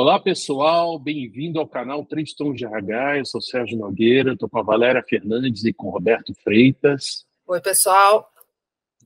Olá, 0.00 0.20
pessoal, 0.20 0.96
bem-vindo 0.96 1.58
ao 1.58 1.66
canal 1.66 2.04
Três 2.04 2.32
Tons 2.32 2.54
de 2.54 2.64
RH. 2.64 3.18
Eu 3.18 3.24
sou 3.24 3.40
Sérgio 3.40 3.76
Nogueira, 3.76 4.32
estou 4.32 4.48
com 4.48 4.60
a 4.60 4.62
Valéria 4.62 5.02
Fernandes 5.02 5.64
e 5.64 5.72
com 5.72 5.88
o 5.88 5.90
Roberto 5.90 6.32
Freitas. 6.44 7.26
Oi, 7.44 7.60
pessoal. 7.60 8.30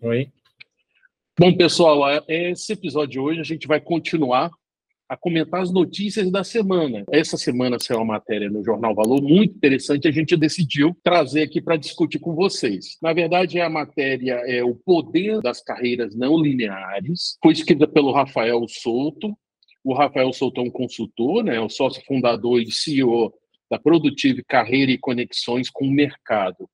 Oi. 0.03 0.31
Bom, 1.41 1.57
pessoal, 1.57 2.07
é, 2.11 2.51
esse 2.51 2.75
episódio 2.75 3.09
de 3.09 3.19
hoje 3.19 3.41
a 3.41 3.43
gente 3.43 3.67
vai 3.67 3.81
continuar 3.81 4.51
a 5.09 5.17
comentar 5.17 5.63
as 5.63 5.73
notícias 5.73 6.31
da 6.31 6.45
semana. 6.45 7.05
Essa 7.11 7.39
semana 7.39 7.79
saiu 7.81 8.01
uma 8.01 8.13
matéria 8.13 8.51
no 8.51 8.63
Jornal 8.63 8.95
Valor 8.95 9.23
muito 9.23 9.57
interessante, 9.57 10.07
a 10.07 10.13
gente 10.13 10.37
decidiu 10.37 10.95
trazer 11.03 11.45
aqui 11.45 11.63
para 11.63 11.79
discutir 11.79 12.19
com 12.19 12.35
vocês. 12.35 12.99
Na 13.01 13.15
verdade, 13.15 13.59
a 13.59 13.71
matéria 13.71 14.43
é 14.47 14.63
o 14.63 14.75
poder 14.75 15.41
das 15.41 15.63
carreiras 15.63 16.15
não 16.15 16.37
lineares, 16.37 17.39
foi 17.43 17.55
escrita 17.55 17.89
pelo 17.89 18.13
Rafael 18.13 18.63
Souto. 18.69 19.35
O 19.85 19.95
Rafael 19.95 20.31
um 20.59 20.71
consultor, 20.71 21.43
né, 21.43 21.57
é 21.57 21.61
o 21.61 21.69
sócio 21.69 22.01
fundador 22.05 22.61
e 22.61 22.71
CEO 22.71 23.35
da 23.69 23.81
Produtive 23.81 24.45
Carreira 24.45 24.93
e 24.93 24.99
Conexões 24.99 25.69
com 25.69 25.85
o 25.85 25.91
Mercado. 25.91 26.71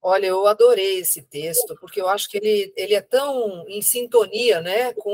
Olha, 0.00 0.26
eu 0.28 0.46
adorei 0.46 1.00
esse 1.00 1.20
texto, 1.20 1.76
porque 1.78 2.00
eu 2.00 2.08
acho 2.08 2.30
que 2.30 2.38
ele, 2.38 2.72
ele 2.74 2.94
é 2.94 3.02
tão 3.02 3.68
em 3.68 3.82
sintonia 3.82 4.62
né, 4.62 4.94
com 4.94 5.10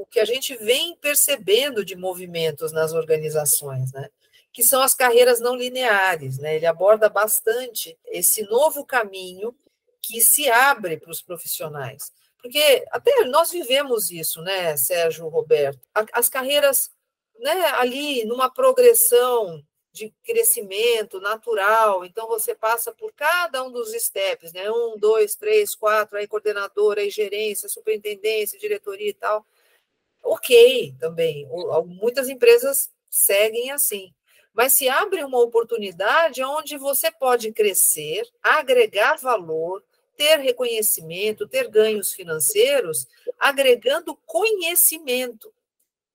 o 0.00 0.06
que 0.06 0.20
a 0.20 0.24
gente 0.24 0.56
vem 0.56 0.96
percebendo 0.96 1.84
de 1.84 1.94
movimentos 1.94 2.72
nas 2.72 2.94
organizações, 2.94 3.92
né, 3.92 4.08
que 4.56 4.62
são 4.62 4.80
as 4.80 4.94
carreiras 4.94 5.38
não 5.38 5.54
lineares. 5.54 6.38
Né? 6.38 6.56
Ele 6.56 6.64
aborda 6.64 7.10
bastante 7.10 7.94
esse 8.06 8.42
novo 8.44 8.86
caminho 8.86 9.54
que 10.00 10.18
se 10.22 10.48
abre 10.48 10.96
para 10.96 11.10
os 11.10 11.20
profissionais. 11.20 12.10
Porque 12.38 12.82
até 12.90 13.26
nós 13.26 13.50
vivemos 13.50 14.10
isso, 14.10 14.40
né, 14.40 14.74
Sérgio 14.78 15.28
Roberto? 15.28 15.86
As 16.10 16.30
carreiras 16.30 16.90
né, 17.38 17.66
ali 17.74 18.24
numa 18.24 18.48
progressão 18.48 19.62
de 19.92 20.10
crescimento 20.24 21.20
natural. 21.20 22.02
Então, 22.02 22.26
você 22.26 22.54
passa 22.54 22.90
por 22.92 23.12
cada 23.12 23.62
um 23.62 23.70
dos 23.70 23.92
steps, 23.92 24.54
né? 24.54 24.70
Um, 24.70 24.96
dois, 24.96 25.34
três, 25.34 25.74
quatro, 25.74 26.16
aí 26.16 26.26
coordenadora, 26.26 27.02
aí 27.02 27.10
gerência, 27.10 27.68
superintendência, 27.68 28.58
diretoria 28.58 29.10
e 29.10 29.14
tal. 29.14 29.44
Ok, 30.22 30.94
também. 30.98 31.46
Muitas 31.86 32.30
empresas 32.30 32.90
seguem 33.10 33.70
assim. 33.70 34.14
Mas 34.56 34.72
se 34.72 34.88
abre 34.88 35.22
uma 35.22 35.38
oportunidade 35.38 36.42
onde 36.42 36.78
você 36.78 37.10
pode 37.10 37.52
crescer, 37.52 38.26
agregar 38.42 39.18
valor, 39.18 39.84
ter 40.16 40.38
reconhecimento, 40.38 41.46
ter 41.46 41.68
ganhos 41.68 42.14
financeiros, 42.14 43.06
agregando 43.38 44.16
conhecimento. 44.24 45.52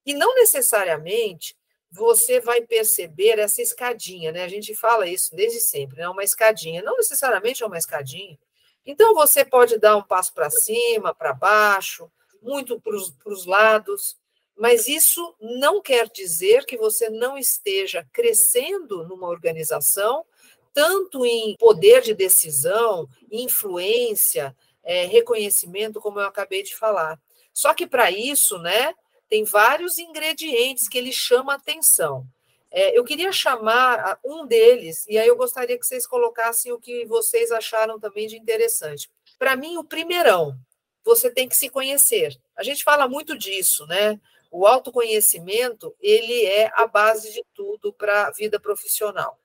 E 0.04 0.16
não 0.16 0.34
necessariamente 0.34 1.56
você 1.92 2.40
vai 2.40 2.62
perceber 2.62 3.38
essa 3.38 3.62
escadinha, 3.62 4.32
né? 4.32 4.44
A 4.44 4.48
gente 4.48 4.74
fala 4.74 5.08
isso 5.08 5.36
desde 5.36 5.60
sempre, 5.60 5.98
né? 6.00 6.10
Uma 6.10 6.24
escadinha, 6.24 6.82
não 6.82 6.98
necessariamente 6.98 7.62
é 7.62 7.68
uma 7.68 7.78
escadinha. 7.78 8.40
Então 8.84 9.14
você 9.14 9.46
pode 9.46 9.78
dar 9.78 9.96
um 9.96 10.02
passo 10.02 10.34
para 10.34 10.50
cima, 10.50 11.14
para 11.14 11.32
baixo, 11.32 12.12
muito 12.42 12.82
para 12.82 12.96
os 12.96 13.46
lados, 13.46 14.18
mas 14.62 14.88
isso 14.88 15.36
não 15.42 15.82
quer 15.82 16.08
dizer 16.08 16.68
que 16.68 16.78
você 16.78 17.10
não 17.10 17.36
esteja 17.36 18.08
crescendo 18.14 19.04
numa 19.08 19.28
organização, 19.28 20.24
tanto 20.72 21.26
em 21.26 21.56
poder 21.58 22.04
de 22.04 22.14
decisão, 22.14 23.10
influência, 23.32 24.56
é, 24.84 25.06
reconhecimento, 25.06 26.00
como 26.00 26.20
eu 26.20 26.28
acabei 26.28 26.62
de 26.62 26.76
falar. 26.76 27.20
Só 27.52 27.74
que 27.74 27.88
para 27.88 28.12
isso, 28.12 28.60
né, 28.60 28.94
tem 29.28 29.44
vários 29.44 29.98
ingredientes 29.98 30.88
que 30.88 31.00
ele 31.00 31.12
chama 31.12 31.56
atenção. 31.56 32.24
É, 32.70 32.96
eu 32.96 33.04
queria 33.04 33.32
chamar 33.32 34.20
um 34.24 34.46
deles, 34.46 35.08
e 35.08 35.18
aí 35.18 35.28
eu 35.28 35.36
gostaria 35.36 35.80
que 35.80 35.88
vocês 35.88 36.06
colocassem 36.06 36.72
o 36.72 36.80
que 36.80 37.04
vocês 37.08 37.52
acharam 37.52 38.00
também 38.00 38.28
de 38.28 38.38
interessante. 38.38 39.10
Para 39.40 39.56
mim, 39.56 39.78
o 39.78 39.84
primeirão, 39.84 40.56
você 41.04 41.32
tem 41.32 41.50
que 41.50 41.58
se 41.58 41.68
conhecer. 41.68 42.40
A 42.56 42.62
gente 42.62 42.84
fala 42.84 43.08
muito 43.08 43.36
disso, 43.36 43.88
né? 43.88 44.22
O 44.52 44.68
autoconhecimento, 44.68 45.96
ele 46.00 46.46
é 46.46 46.70
a 46.76 46.86
base 46.86 47.32
de 47.32 47.44
tudo 47.56 47.92
para 47.94 48.28
a 48.28 48.32
vida 48.32 48.60
profissional. 48.60 49.40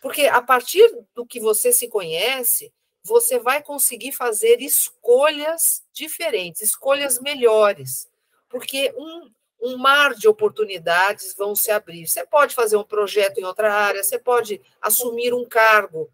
Porque 0.00 0.22
a 0.26 0.40
partir 0.40 0.88
do 1.14 1.26
que 1.26 1.40
você 1.40 1.72
se 1.72 1.88
conhece, 1.88 2.72
você 3.02 3.38
vai 3.38 3.62
conseguir 3.62 4.12
fazer 4.12 4.62
escolhas 4.62 5.84
diferentes, 5.92 6.62
escolhas 6.62 7.18
melhores 7.18 8.08
porque 8.48 8.92
um, 8.96 9.30
um 9.60 9.76
mar 9.76 10.14
de 10.14 10.28
oportunidades 10.28 11.34
vão 11.34 11.54
se 11.54 11.70
abrir. 11.70 12.06
Você 12.06 12.24
pode 12.26 12.54
fazer 12.54 12.76
um 12.76 12.84
projeto 12.84 13.38
em 13.38 13.44
outra 13.44 13.72
área, 13.72 14.02
você 14.02 14.18
pode 14.18 14.60
assumir 14.80 15.34
um 15.34 15.44
cargo 15.44 16.10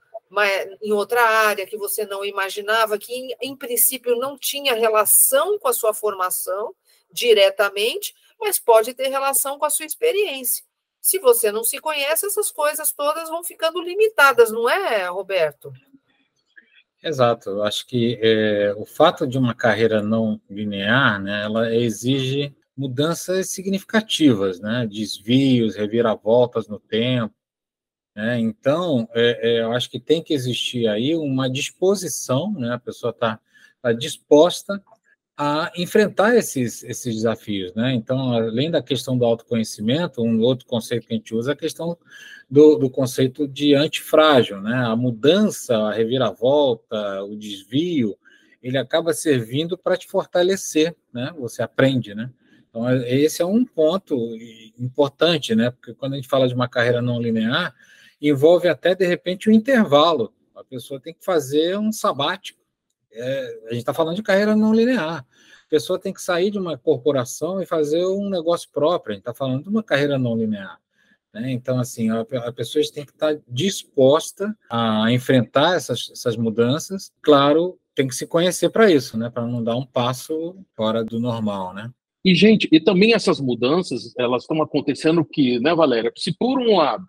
em 0.81 0.93
outra 0.93 1.23
área 1.23 1.67
que 1.67 1.77
você 1.77 2.07
não 2.07 2.25
imaginava, 2.25 2.99
que 2.99 3.13
em, 3.13 3.37
em 3.43 3.55
princípio 3.55 4.17
não 4.17 4.39
tinha 4.39 4.75
relação 4.75 5.59
com 5.59 5.69
a 5.69 5.75
sua 5.75 5.93
formação 5.93 6.75
diretamente, 7.13 8.15
mas 8.43 8.59
pode 8.59 8.93
ter 8.93 9.09
relação 9.09 9.59
com 9.59 9.65
a 9.65 9.71
sua 9.71 9.87
experiência. 9.87 10.65
Se 11.01 11.19
você 11.19 11.51
não 11.51 11.63
se 11.63 11.79
conhece, 11.79 12.27
essas 12.27 12.51
coisas 12.51 12.93
todas 12.93 13.29
vão 13.29 13.43
ficando 13.43 13.81
limitadas, 13.81 14.51
não 14.51 14.69
é, 14.69 15.07
Roberto? 15.07 15.73
Exato, 17.03 17.51
eu 17.51 17.63
acho 17.65 17.87
que 17.87 18.19
é, 18.23 18.75
o 18.77 18.85
fato 18.85 19.27
de 19.27 19.37
uma 19.37 19.55
carreira 19.55 20.01
não 20.01 20.41
linear, 20.49 21.21
né, 21.21 21.43
ela 21.43 21.75
exige 21.75 22.55
mudanças 22.77 23.51
significativas, 23.51 24.61
né, 24.61 24.87
desvios, 24.87 25.75
reviravoltas 25.75 26.69
no 26.69 26.79
tempo. 26.79 27.35
Né, 28.15 28.39
então, 28.39 29.09
é, 29.15 29.51
é, 29.51 29.61
eu 29.63 29.73
acho 29.73 29.91
que 29.91 29.99
tem 29.99 30.23
que 30.23 30.33
existir 30.35 30.87
aí 30.87 31.17
uma 31.17 31.51
disposição, 31.51 32.53
né, 32.53 32.75
a 32.75 32.79
pessoa 32.79 33.11
está 33.11 33.41
tá 33.81 33.93
disposta 33.93 34.79
a 35.37 35.73
enfrentar 35.77 36.37
esses, 36.37 36.83
esses 36.83 37.15
desafios. 37.15 37.75
Né? 37.75 37.95
Então, 37.95 38.33
além 38.33 38.71
da 38.71 38.83
questão 38.83 39.17
do 39.17 39.25
autoconhecimento, 39.25 40.23
um 40.23 40.41
outro 40.41 40.67
conceito 40.67 41.07
que 41.07 41.15
a 41.15 41.17
gente 41.17 41.35
usa 41.35 41.53
é 41.53 41.55
a 41.55 41.57
questão 41.57 41.97
do, 42.51 42.77
do 42.77 42.91
conceito 42.91 43.49
de 43.49 43.75
antifrágil. 43.75 44.61
Né? 44.61 44.75
A 44.75 44.95
mudança, 44.95 45.77
a 45.77 45.93
reviravolta, 45.93 47.25
o 47.25 47.37
desvio, 47.37 48.17
ele 48.63 48.79
acaba 48.79 49.13
servindo 49.13 49.77
para 49.77 49.97
te 49.97 50.07
fortalecer, 50.07 50.95
né? 51.13 51.33
você 51.39 51.63
aprende. 51.63 52.15
Né? 52.15 52.31
Então, 52.69 52.89
esse 53.05 53.43
é 53.43 53.47
um 53.47 53.65
ponto 53.65 54.17
importante, 54.79 55.55
né? 55.55 55.71
porque 55.71 55.95
quando 55.95 56.13
a 56.13 56.17
gente 56.17 56.29
fala 56.29 56.47
de 56.47 56.55
uma 56.55 56.69
carreira 56.69 57.01
não 57.01 57.21
linear, 57.21 57.75
envolve 58.21 58.69
até, 58.69 58.95
de 58.95 59.07
repente, 59.07 59.51
um 59.51 59.53
intervalo. 59.53 60.33
A 60.55 60.63
pessoa 60.63 61.01
tem 61.01 61.13
que 61.15 61.25
fazer 61.25 61.77
um 61.79 61.91
sabático 61.91 62.62
é, 63.13 63.61
a 63.67 63.71
gente 63.71 63.81
está 63.81 63.95
falando 63.95 64.17
de 64.17 64.23
carreira 64.23 64.57
não 64.57 64.73
linear. 64.73 65.19
A 65.21 65.69
pessoa 65.69 65.99
tem 65.99 66.13
que 66.13 66.21
sair 66.21 66.51
de 66.51 66.59
uma 66.59 66.77
corporação 66.77 67.61
e 67.61 67.67
fazer 67.67 68.05
um 68.05 68.29
negócio 68.29 68.69
próprio. 68.71 69.13
A 69.13 69.15
gente 69.15 69.23
está 69.23 69.35
falando 69.35 69.63
de 69.63 69.69
uma 69.69 69.83
carreira 69.83 70.19
não 70.19 70.37
linear. 70.37 70.79
Né? 71.33 71.51
Então, 71.53 71.79
assim, 71.79 72.11
a, 72.11 72.21
a 72.21 72.53
pessoa 72.53 72.85
tem 72.93 73.05
que 73.05 73.13
estar 73.13 73.35
tá 73.35 73.41
disposta 73.49 74.57
a 74.69 75.11
enfrentar 75.11 75.77
essas, 75.77 76.11
essas 76.13 76.37
mudanças. 76.37 77.11
Claro, 77.23 77.79
tem 77.95 78.07
que 78.07 78.15
se 78.15 78.27
conhecer 78.27 78.71
para 78.71 78.91
isso, 78.91 79.17
né? 79.17 79.31
Para 79.31 79.47
não 79.47 79.63
dar 79.63 79.77
um 79.77 79.87
passo 79.87 80.57
fora 80.77 81.05
do 81.05 81.19
normal, 81.19 81.73
né? 81.73 81.91
E, 82.25 82.35
gente, 82.35 82.69
e 82.71 82.79
também 82.79 83.15
essas 83.15 83.41
mudanças, 83.41 84.15
elas 84.17 84.43
estão 84.43 84.63
acontecendo 84.63 85.25
que, 85.25 85.59
né, 85.59 85.75
Valéria? 85.75 86.13
Se 86.17 86.33
por 86.33 86.59
um 86.61 86.77
lado 86.77 87.05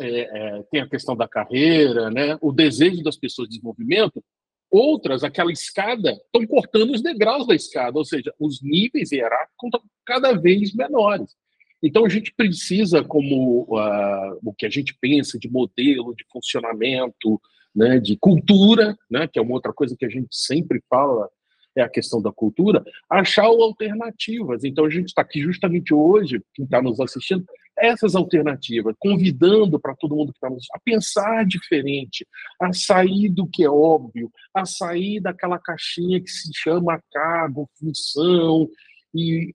é, 0.00 0.20
é, 0.58 0.62
tem 0.70 0.80
a 0.80 0.88
questão 0.88 1.16
da 1.16 1.28
carreira, 1.28 2.10
né, 2.10 2.38
o 2.40 2.52
desejo 2.52 3.02
das 3.02 3.16
pessoas 3.16 3.48
de 3.48 3.56
desenvolvimento, 3.56 4.24
Outras, 4.70 5.24
aquela 5.24 5.50
escada, 5.50 6.12
estão 6.12 6.46
cortando 6.46 6.92
os 6.92 7.02
degraus 7.02 7.46
da 7.46 7.54
escada, 7.54 7.98
ou 7.98 8.04
seja, 8.04 8.32
os 8.38 8.62
níveis 8.62 9.10
hierárquicos 9.10 9.66
estão 9.66 9.82
cada 10.06 10.32
vez 10.32 10.72
menores. 10.74 11.34
Então, 11.82 12.04
a 12.04 12.08
gente 12.08 12.32
precisa, 12.34 13.02
como 13.02 13.62
uh, 13.62 14.38
o 14.44 14.52
que 14.52 14.66
a 14.66 14.70
gente 14.70 14.96
pensa 15.00 15.38
de 15.38 15.48
modelo, 15.48 16.14
de 16.14 16.24
funcionamento, 16.30 17.40
né, 17.74 17.98
de 17.98 18.16
cultura, 18.16 18.96
né, 19.10 19.26
que 19.26 19.38
é 19.38 19.42
uma 19.42 19.54
outra 19.54 19.72
coisa 19.72 19.96
que 19.96 20.04
a 20.04 20.08
gente 20.08 20.28
sempre 20.30 20.82
fala, 20.88 21.28
é 21.74 21.82
a 21.82 21.88
questão 21.88 22.20
da 22.20 22.32
cultura, 22.32 22.84
achar 23.08 23.44
alternativas. 23.44 24.64
Então, 24.64 24.84
a 24.84 24.90
gente 24.90 25.08
está 25.08 25.22
aqui 25.22 25.40
justamente 25.40 25.94
hoje, 25.94 26.42
quem 26.54 26.64
está 26.64 26.82
nos 26.82 27.00
assistindo, 27.00 27.44
essas 27.80 28.14
alternativas, 28.14 28.94
convidando 28.98 29.80
para 29.80 29.96
todo 29.96 30.14
mundo 30.14 30.32
que 30.32 30.38
está 30.38 30.48
a 30.74 30.80
pensar 30.80 31.44
diferente, 31.46 32.26
a 32.60 32.72
sair 32.72 33.28
do 33.28 33.46
que 33.46 33.64
é 33.64 33.70
óbvio, 33.70 34.30
a 34.54 34.64
sair 34.64 35.20
daquela 35.20 35.58
caixinha 35.58 36.20
que 36.20 36.30
se 36.30 36.50
chama 36.54 37.02
cargo, 37.10 37.68
função, 37.78 38.68
e, 39.14 39.54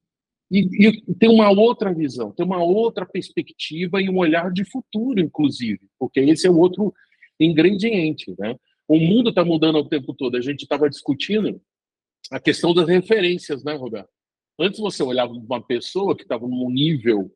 e, 0.52 0.60
e 0.88 1.16
ter 1.16 1.28
uma 1.28 1.50
outra 1.50 1.94
visão, 1.94 2.32
ter 2.32 2.44
uma 2.44 2.64
outra 2.64 3.06
perspectiva 3.06 4.02
e 4.02 4.10
um 4.10 4.18
olhar 4.18 4.52
de 4.52 4.66
futuro, 4.66 5.20
inclusive, 5.20 5.82
porque 6.00 6.20
esse 6.20 6.48
é 6.48 6.50
o 6.50 6.58
outro 6.58 6.94
ingrediente, 7.40 8.34
né? 8.40 8.56
O 8.88 9.00
mundo 9.00 9.30
está 9.30 9.44
mudando 9.44 9.78
o 9.78 9.90
tempo 9.90 10.14
todo. 10.14 10.38
A 10.38 10.42
gente 10.42 10.62
estava 10.62 10.90
discutindo 10.90 11.60
a 12.32 12.40
questão 12.40 12.74
das 12.74 12.88
referências, 12.88 13.64
né, 13.64 13.74
Roberto? 13.74 14.10
Antes 14.60 14.80
você 14.80 15.04
olhava 15.04 15.34
uma 15.34 15.62
pessoa 15.62 16.16
que 16.16 16.24
estava 16.24 16.48
num 16.48 16.70
nível, 16.70 17.32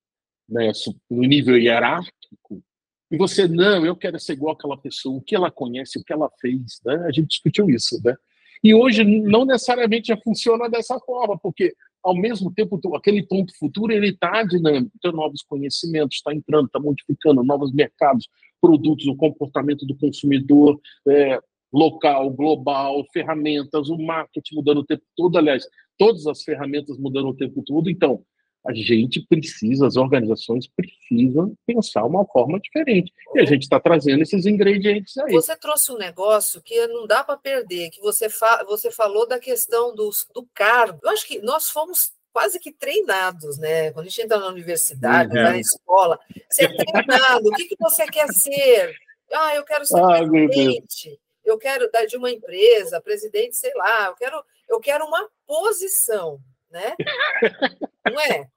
né, 0.50 0.72
no 1.10 1.22
nível 1.22 1.58
hierárquico, 1.58 2.64
e 3.12 3.18
você, 3.18 3.48
não, 3.48 3.86
eu 3.86 3.96
quero 3.96 4.20
ser 4.20 4.34
igual 4.34 4.54
àquela 4.54 4.78
pessoa, 4.78 5.18
o 5.18 5.22
que 5.22 5.36
ela 5.36 5.50
conhece, 5.50 5.98
o 5.98 6.04
que 6.04 6.14
ela 6.14 6.30
fez, 6.40 6.80
né? 6.86 6.96
A 7.08 7.12
gente 7.12 7.30
discutiu 7.30 7.68
isso, 7.70 8.00
né? 8.04 8.16
E 8.64 8.74
hoje 8.76 9.04
não 9.04 9.46
necessariamente 9.46 10.16
funciona 10.22 10.70
dessa 10.70 11.00
forma, 11.00 11.38
porque 11.38 11.74
ao 12.04 12.16
mesmo 12.16 12.54
tempo 12.54 12.80
aquele 12.96 13.24
ponto 13.24 13.58
futuro 13.58 13.92
ele 13.92 14.10
está 14.10 14.44
dinâmico, 14.44 14.92
tem 15.02 15.12
novos 15.12 15.42
conhecimentos, 15.42 16.18
está 16.18 16.34
entrando, 16.34 16.68
está 16.68 16.80
modificando 16.80 17.44
novos 17.44 17.74
mercados, 17.74 18.28
produtos, 18.62 19.08
o 19.08 19.16
comportamento 19.16 19.86
do 19.86 19.98
consumidor 19.98 20.80
é, 21.08 21.40
local, 21.74 22.30
global, 22.32 23.04
ferramentas, 23.12 23.90
o 23.90 23.98
marketing 23.98 24.56
mudando 24.56 24.80
o 24.80 24.86
tempo 24.86 25.04
todo, 25.16 25.38
aliás, 25.38 25.66
todas 25.98 26.28
as 26.28 26.44
ferramentas 26.44 26.98
mudando 26.98 27.30
o 27.30 27.36
tempo 27.36 27.64
todo. 27.64 27.90
Então, 27.90 28.24
a 28.66 28.74
gente 28.74 29.26
precisa, 29.28 29.88
as 29.88 29.96
organizações 29.96 30.68
precisam 30.68 31.56
pensar 31.66 32.04
uma 32.04 32.26
forma 32.26 32.60
diferente. 32.60 33.12
E 33.34 33.40
a 33.40 33.46
gente 33.46 33.64
está 33.64 33.80
trazendo 33.80 34.22
esses 34.22 34.46
ingredientes 34.46 35.18
aí. 35.18 35.32
Você 35.34 35.56
trouxe 35.56 35.92
um 35.92 35.98
negócio 35.98 36.62
que 36.62 36.88
não 36.88 37.08
dá 37.08 37.24
para 37.24 37.38
perder, 37.38 37.90
que 37.90 38.02
você, 38.02 38.30
fa 38.30 38.64
você 38.66 38.92
falou 38.92 39.28
da 39.28 39.40
questão 39.40 39.96
do, 39.96 40.10
do 40.34 40.48
cargo. 40.54 41.00
Eu 41.04 41.10
acho 41.10 41.26
que 41.26 41.40
nós 41.42 41.70
fomos 41.70 42.12
quase 42.32 42.60
que 42.60 42.72
treinados, 42.72 43.58
né? 43.58 43.92
Quando 43.92 44.06
a 44.06 44.10
gente 44.10 44.22
entra 44.22 44.40
na 44.40 44.48
universidade, 44.48 45.36
uhum. 45.36 45.44
na 45.44 45.58
escola, 45.58 46.20
você 46.50 46.66
é 46.66 46.68
treinado. 46.68 47.48
o 47.48 47.52
que, 47.52 47.66
que 47.66 47.76
você 47.80 48.06
quer 48.08 48.28
ser? 48.28 48.94
Ah, 49.34 49.56
eu 49.56 49.64
quero 49.64 49.86
ser 49.86 50.00
ah, 50.00 50.08
presidente. 50.08 51.20
Eu 51.44 51.58
quero 51.58 51.90
dar 51.92 52.06
de 52.06 52.18
uma 52.18 52.30
empresa, 52.30 53.02
presidente, 53.02 53.56
sei 53.56 53.74
lá. 53.76 54.08
Eu 54.08 54.16
quero, 54.16 54.44
eu 54.68 54.80
quero 54.80 55.06
uma 55.06 55.28
posição, 55.48 56.40
né? 56.70 56.96
Não 58.06 58.20
é? 58.20 58.48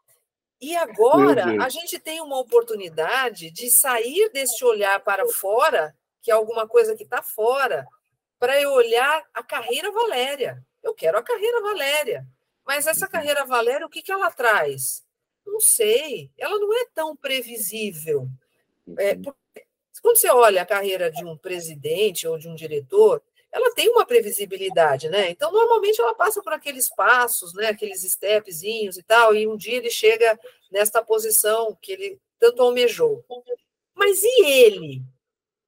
E 0.60 0.76
agora 0.76 1.62
a 1.62 1.68
gente 1.68 1.98
tem 1.98 2.20
uma 2.20 2.38
oportunidade 2.38 3.50
de 3.50 3.68
sair 3.70 4.30
desse 4.32 4.64
olhar 4.64 5.00
para 5.00 5.26
fora, 5.28 5.94
que 6.20 6.30
é 6.30 6.34
alguma 6.34 6.68
coisa 6.68 6.94
que 6.94 7.02
está 7.02 7.20
fora, 7.20 7.84
para 8.38 8.60
eu 8.60 8.70
olhar 8.70 9.24
a 9.34 9.42
carreira 9.42 9.90
Valéria. 9.90 10.64
Eu 10.82 10.94
quero 10.94 11.18
a 11.18 11.22
carreira 11.22 11.60
Valéria. 11.60 12.26
Mas 12.66 12.86
essa 12.86 13.06
uhum. 13.06 13.10
carreira 13.12 13.44
Valéria, 13.44 13.86
o 13.86 13.90
que, 13.90 14.02
que 14.02 14.12
ela 14.12 14.30
traz? 14.30 15.04
Não 15.44 15.60
sei. 15.60 16.30
Ela 16.38 16.58
não 16.58 16.72
é 16.74 16.86
tão 16.94 17.16
previsível. 17.16 18.28
É, 18.98 19.16
quando 20.00 20.16
você 20.16 20.30
olha 20.30 20.62
a 20.62 20.66
carreira 20.66 21.10
de 21.10 21.24
um 21.24 21.36
presidente 21.36 22.26
ou 22.26 22.38
de 22.38 22.48
um 22.48 22.54
diretor, 22.54 23.22
ela 23.52 23.74
tem 23.74 23.90
uma 23.90 24.06
previsibilidade, 24.06 25.10
né? 25.10 25.30
Então, 25.30 25.52
normalmente 25.52 26.00
ela 26.00 26.14
passa 26.14 26.42
por 26.42 26.52
aqueles 26.54 26.88
passos, 26.88 27.52
né? 27.52 27.66
Aqueles 27.68 28.00
stepzinhos 28.02 28.96
e 28.96 29.02
tal, 29.02 29.34
e 29.34 29.46
um 29.46 29.56
dia 29.56 29.76
ele 29.76 29.90
chega 29.90 30.38
nesta 30.70 31.04
posição 31.04 31.76
que 31.80 31.92
ele 31.92 32.20
tanto 32.40 32.62
almejou. 32.62 33.24
Mas 33.94 34.22
e 34.22 34.46
ele? 34.46 35.02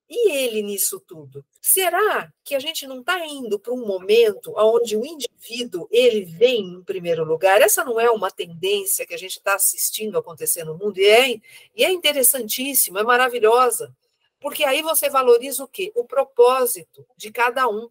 E 0.08 0.30
ele 0.32 0.62
nisso 0.62 1.00
tudo? 1.00 1.44
Será 1.60 2.30
que 2.44 2.54
a 2.54 2.58
gente 2.58 2.86
não 2.86 3.00
está 3.00 3.26
indo 3.26 3.58
para 3.58 3.72
um 3.72 3.86
momento 3.86 4.52
onde 4.56 4.96
o 4.96 5.04
indivíduo 5.04 5.88
ele 5.90 6.24
vem 6.24 6.60
em 6.60 6.84
primeiro 6.84 7.24
lugar? 7.24 7.60
Essa 7.60 7.84
não 7.84 7.98
é 7.98 8.10
uma 8.10 8.30
tendência 8.30 9.06
que 9.06 9.14
a 9.14 9.18
gente 9.18 9.38
está 9.38 9.54
assistindo 9.54 10.18
acontecer 10.18 10.64
no 10.64 10.76
mundo 10.76 10.98
e 10.98 11.06
é, 11.06 11.40
e 11.74 11.84
é 11.84 11.90
interessantíssima, 11.90 13.00
é 13.00 13.02
maravilhosa, 13.02 13.94
porque 14.44 14.62
aí 14.62 14.82
você 14.82 15.08
valoriza 15.08 15.64
o 15.64 15.66
quê? 15.66 15.90
O 15.94 16.04
propósito 16.04 17.06
de 17.16 17.32
cada 17.32 17.66
um. 17.66 17.88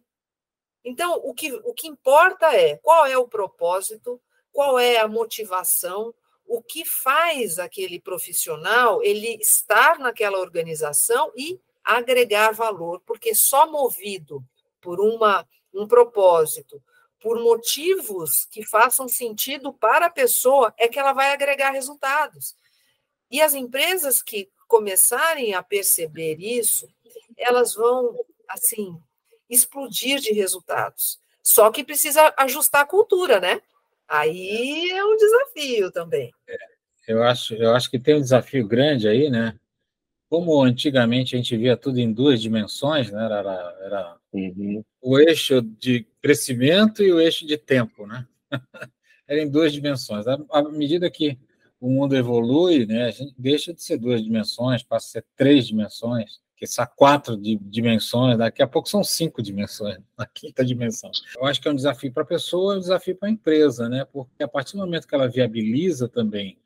Então, 0.84 1.20
o 1.24 1.34
que, 1.34 1.52
o 1.52 1.74
que 1.74 1.88
importa 1.88 2.54
é 2.54 2.76
qual 2.76 3.04
é 3.06 3.18
o 3.18 3.26
propósito, 3.26 4.22
qual 4.52 4.78
é 4.78 4.98
a 4.98 5.08
motivação, 5.08 6.14
o 6.46 6.62
que 6.62 6.84
faz 6.84 7.58
aquele 7.58 7.98
profissional 7.98 9.02
ele 9.02 9.36
estar 9.40 9.98
naquela 9.98 10.38
organização 10.38 11.32
e 11.34 11.60
agregar 11.82 12.52
valor, 12.52 13.02
porque 13.04 13.34
só 13.34 13.68
movido 13.68 14.40
por 14.80 15.00
uma, 15.00 15.44
um 15.74 15.88
propósito, 15.88 16.80
por 17.18 17.42
motivos 17.42 18.44
que 18.44 18.64
façam 18.64 19.08
sentido 19.08 19.72
para 19.72 20.06
a 20.06 20.10
pessoa, 20.10 20.72
é 20.78 20.86
que 20.86 21.00
ela 21.00 21.12
vai 21.12 21.32
agregar 21.32 21.72
resultados. 21.72 22.54
E 23.28 23.42
as 23.42 23.54
empresas 23.54 24.22
que 24.22 24.48
começarem 24.74 25.54
a 25.54 25.62
perceber 25.62 26.36
isso, 26.40 26.88
elas 27.36 27.74
vão, 27.74 28.18
assim, 28.48 28.98
explodir 29.48 30.18
de 30.18 30.32
resultados. 30.32 31.20
Só 31.40 31.70
que 31.70 31.84
precisa 31.84 32.34
ajustar 32.36 32.82
a 32.82 32.86
cultura, 32.86 33.38
né? 33.38 33.60
Aí 34.08 34.90
é 34.90 35.04
um 35.04 35.16
desafio 35.16 35.92
também. 35.92 36.32
É, 36.48 36.56
eu 37.06 37.22
acho, 37.22 37.54
eu 37.54 37.72
acho 37.72 37.88
que 37.88 38.00
tem 38.00 38.16
um 38.16 38.20
desafio 38.20 38.66
grande 38.66 39.06
aí, 39.06 39.30
né? 39.30 39.56
como 40.34 40.60
antigamente 40.60 41.36
a 41.36 41.38
gente 41.38 41.56
via 41.56 41.76
tudo 41.76 42.00
em 42.00 42.12
duas 42.12 42.42
dimensões, 42.42 43.08
né? 43.08 43.24
Era, 43.24 43.76
era 43.80 44.16
uhum. 44.32 44.82
o 45.00 45.16
eixo 45.20 45.62
de 45.62 46.04
crescimento 46.20 47.04
e 47.04 47.12
o 47.12 47.20
eixo 47.20 47.46
de 47.46 47.56
tempo, 47.56 48.04
né? 48.04 48.26
era 49.28 49.40
em 49.40 49.48
duas 49.48 49.72
dimensões. 49.72 50.26
À 50.26 50.62
medida 50.62 51.08
que 51.08 51.38
o 51.84 51.90
mundo 51.90 52.16
evolui, 52.16 52.86
né, 52.86 53.04
a 53.04 53.10
gente 53.10 53.34
deixa 53.36 53.74
de 53.74 53.82
ser 53.82 53.98
duas 53.98 54.22
dimensões, 54.22 54.82
passa 54.82 55.06
a 55.06 55.10
ser 55.10 55.26
três 55.36 55.66
dimensões, 55.66 56.40
que 56.56 56.66
são 56.66 56.86
quatro 56.96 57.36
dimensões, 57.36 58.38
daqui 58.38 58.62
a 58.62 58.66
pouco 58.66 58.88
são 58.88 59.04
cinco 59.04 59.42
dimensões, 59.42 59.98
a 60.16 60.24
quinta 60.24 60.64
dimensão. 60.64 61.10
Eu 61.36 61.44
acho 61.44 61.60
que 61.60 61.68
é 61.68 61.70
um 61.70 61.76
desafio 61.76 62.10
para 62.10 62.22
a 62.22 62.26
pessoa, 62.26 62.72
é 62.72 62.76
um 62.78 62.80
desafio 62.80 63.14
para 63.14 63.28
a 63.28 63.32
empresa, 63.32 63.86
né? 63.86 64.06
Porque 64.10 64.42
a 64.42 64.48
partir 64.48 64.72
do 64.72 64.78
momento 64.78 65.06
que 65.06 65.14
ela 65.14 65.28
viabiliza 65.28 66.08
também 66.08 66.56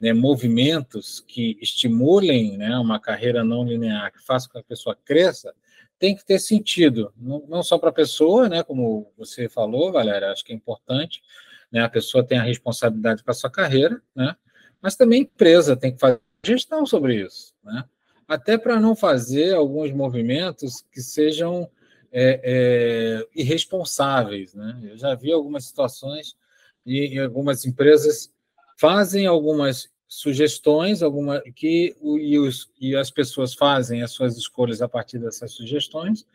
né, 0.00 0.14
movimentos 0.14 1.20
que 1.20 1.58
estimulem 1.60 2.56
né, 2.56 2.78
uma 2.78 2.98
carreira 2.98 3.44
não 3.44 3.66
linear, 3.66 4.12
que 4.12 4.24
façam 4.24 4.48
com 4.48 4.54
que 4.54 4.64
a 4.64 4.68
pessoa 4.68 4.96
cresça, 5.04 5.54
tem 5.98 6.16
que 6.16 6.24
ter 6.24 6.38
sentido, 6.38 7.12
não, 7.14 7.44
não 7.46 7.62
só 7.62 7.76
para 7.76 7.90
a 7.90 7.92
pessoa, 7.92 8.48
né, 8.48 8.62
como 8.62 9.12
você 9.16 9.46
falou, 9.46 9.92
Valéria, 9.92 10.32
acho 10.32 10.42
que 10.42 10.52
é 10.52 10.56
importante, 10.56 11.22
né, 11.70 11.82
a 11.82 11.88
pessoa 11.88 12.24
tem 12.24 12.38
a 12.38 12.42
responsabilidade 12.42 13.22
para 13.22 13.34
sua 13.34 13.50
carreira, 13.50 14.02
né, 14.14 14.34
mas 14.84 14.96
também 14.96 15.20
a 15.20 15.22
empresa 15.22 15.74
tem 15.74 15.94
que 15.94 15.98
fazer 15.98 16.20
gestão 16.44 16.84
sobre 16.84 17.24
isso, 17.24 17.54
né, 17.64 17.86
até 18.28 18.58
para 18.58 18.78
não 18.78 18.94
fazer 18.94 19.54
alguns 19.54 19.90
movimentos 19.92 20.84
que 20.92 21.00
sejam 21.00 21.70
é, 22.12 22.40
é, 22.44 23.26
irresponsáveis. 23.34 24.52
Né? 24.52 24.78
Eu 24.90 24.98
já 24.98 25.14
vi 25.14 25.32
algumas 25.32 25.64
situações 25.64 26.36
e 26.84 27.18
algumas 27.18 27.64
empresas 27.64 28.30
fazem 28.78 29.26
algumas 29.26 29.88
sugestões, 30.06 31.02
alguma, 31.02 31.40
que 31.54 31.96
e, 32.02 32.38
os, 32.38 32.70
e 32.78 32.94
as 32.94 33.10
pessoas 33.10 33.54
fazem 33.54 34.02
as 34.02 34.12
suas 34.12 34.36
escolhas 34.36 34.82
a 34.82 34.88
partir 34.88 35.18
dessas 35.18 35.52
sugestões, 35.52 36.26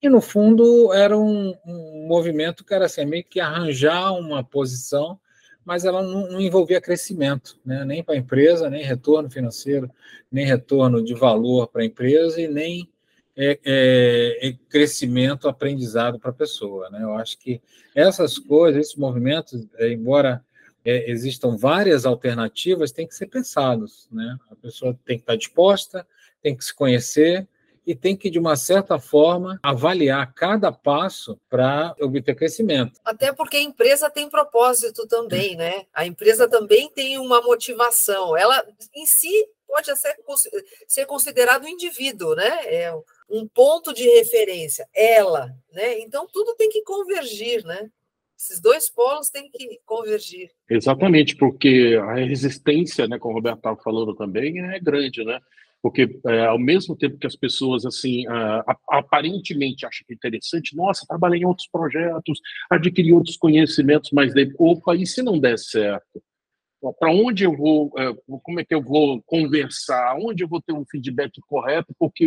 e 0.00 0.08
no 0.08 0.22
fundo 0.22 0.94
era 0.94 1.16
um, 1.16 1.54
um 1.66 2.06
movimento 2.08 2.64
que 2.64 2.72
era 2.72 2.86
assim, 2.86 3.04
meio 3.04 3.24
que 3.24 3.38
arranjar 3.38 4.12
uma 4.12 4.42
posição, 4.42 5.20
mas 5.68 5.84
ela 5.84 6.02
não, 6.02 6.26
não 6.30 6.40
envolvia 6.40 6.80
crescimento, 6.80 7.58
né? 7.62 7.84
nem 7.84 8.02
para 8.02 8.14
a 8.14 8.16
empresa, 8.16 8.70
nem 8.70 8.82
retorno 8.82 9.28
financeiro, 9.28 9.90
nem 10.32 10.46
retorno 10.46 11.04
de 11.04 11.12
valor 11.12 11.68
para 11.68 11.82
a 11.82 11.84
empresa 11.84 12.40
e 12.40 12.48
nem 12.48 12.88
é, 13.36 13.60
é, 13.62 14.48
é 14.48 14.52
crescimento, 14.70 15.46
aprendizado 15.46 16.18
para 16.18 16.30
a 16.30 16.32
pessoa. 16.32 16.88
Né? 16.88 17.02
Eu 17.02 17.12
acho 17.12 17.36
que 17.36 17.60
essas 17.94 18.38
coisas, 18.38 18.80
esses 18.80 18.96
movimentos, 18.96 19.68
é, 19.76 19.92
embora 19.92 20.42
é, 20.82 21.10
existam 21.10 21.54
várias 21.54 22.06
alternativas, 22.06 22.90
tem 22.90 23.06
que 23.06 23.14
ser 23.14 23.26
pensados. 23.26 24.08
Né? 24.10 24.38
A 24.50 24.56
pessoa 24.56 24.98
tem 25.04 25.18
que 25.18 25.22
estar 25.24 25.36
disposta, 25.36 26.06
tem 26.40 26.56
que 26.56 26.64
se 26.64 26.74
conhecer 26.74 27.46
e 27.88 27.94
tem 27.94 28.14
que, 28.14 28.28
de 28.28 28.38
uma 28.38 28.54
certa 28.54 28.98
forma, 28.98 29.58
avaliar 29.62 30.30
cada 30.34 30.70
passo 30.70 31.40
para 31.48 31.94
obter 31.98 32.34
crescimento. 32.34 33.00
Até 33.02 33.32
porque 33.32 33.56
a 33.56 33.62
empresa 33.62 34.10
tem 34.10 34.28
propósito 34.28 35.06
também, 35.08 35.56
né? 35.56 35.86
A 35.94 36.04
empresa 36.04 36.46
também 36.46 36.90
tem 36.90 37.16
uma 37.16 37.40
motivação. 37.40 38.36
Ela, 38.36 38.62
em 38.94 39.06
si, 39.06 39.32
pode 39.66 39.86
ser, 39.96 40.16
ser 40.86 41.06
considerado 41.06 41.64
um 41.64 41.68
indivíduo, 41.68 42.34
né? 42.34 42.58
É 42.66 42.94
um 43.26 43.48
ponto 43.48 43.94
de 43.94 44.04
referência, 44.18 44.86
ela, 44.94 45.48
né? 45.72 45.98
Então, 46.00 46.28
tudo 46.30 46.54
tem 46.56 46.68
que 46.68 46.82
convergir, 46.82 47.64
né? 47.64 47.90
Esses 48.38 48.60
dois 48.60 48.90
polos 48.90 49.30
têm 49.30 49.50
que 49.50 49.80
convergir. 49.86 50.50
Exatamente, 50.68 51.34
porque 51.36 51.98
a 52.02 52.16
resistência, 52.16 53.08
né, 53.08 53.18
como 53.18 53.32
o 53.32 53.36
Roberto 53.38 53.56
estava 53.56 53.80
falando 53.82 54.14
também, 54.14 54.60
é 54.60 54.78
grande, 54.78 55.24
né? 55.24 55.40
Porque 55.82 56.20
é, 56.26 56.46
ao 56.46 56.58
mesmo 56.58 56.96
tempo 56.96 57.18
que 57.18 57.26
as 57.26 57.36
pessoas 57.36 57.86
assim 57.86 58.24
aparentemente 58.88 59.86
acham 59.86 60.04
que 60.06 60.12
é 60.12 60.16
interessante, 60.16 60.76
nossa, 60.76 61.06
trabalhei 61.06 61.40
em 61.40 61.46
outros 61.46 61.68
projetos, 61.70 62.40
adquiri 62.68 63.12
outros 63.12 63.36
conhecimentos, 63.36 64.10
mas 64.12 64.34
daí, 64.34 64.52
opa, 64.58 64.96
e 64.96 65.06
se 65.06 65.22
não 65.22 65.38
der 65.38 65.58
certo? 65.58 66.22
Para 66.98 67.12
onde 67.12 67.44
eu 67.44 67.56
vou, 67.56 67.92
é, 67.96 68.12
como 68.42 68.60
é 68.60 68.64
que 68.64 68.74
eu 68.74 68.82
vou 68.82 69.22
conversar? 69.22 70.16
Onde 70.16 70.44
eu 70.44 70.48
vou 70.48 70.60
ter 70.60 70.72
um 70.72 70.84
feedback 70.88 71.40
correto? 71.48 71.94
Porque 71.98 72.26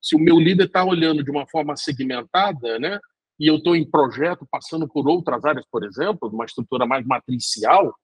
se 0.00 0.16
o 0.16 0.18
meu 0.18 0.38
líder 0.38 0.64
está 0.64 0.84
olhando 0.84 1.22
de 1.22 1.30
uma 1.30 1.46
forma 1.46 1.76
segmentada, 1.76 2.78
né? 2.78 2.98
E 3.38 3.46
eu 3.46 3.56
estou 3.56 3.76
em 3.76 3.88
projeto 3.88 4.46
passando 4.50 4.88
por 4.88 5.08
outras 5.08 5.44
áreas, 5.44 5.66
por 5.70 5.84
exemplo, 5.84 6.28
uma 6.28 6.44
estrutura 6.44 6.86
mais 6.86 7.06
matricial, 7.06 7.94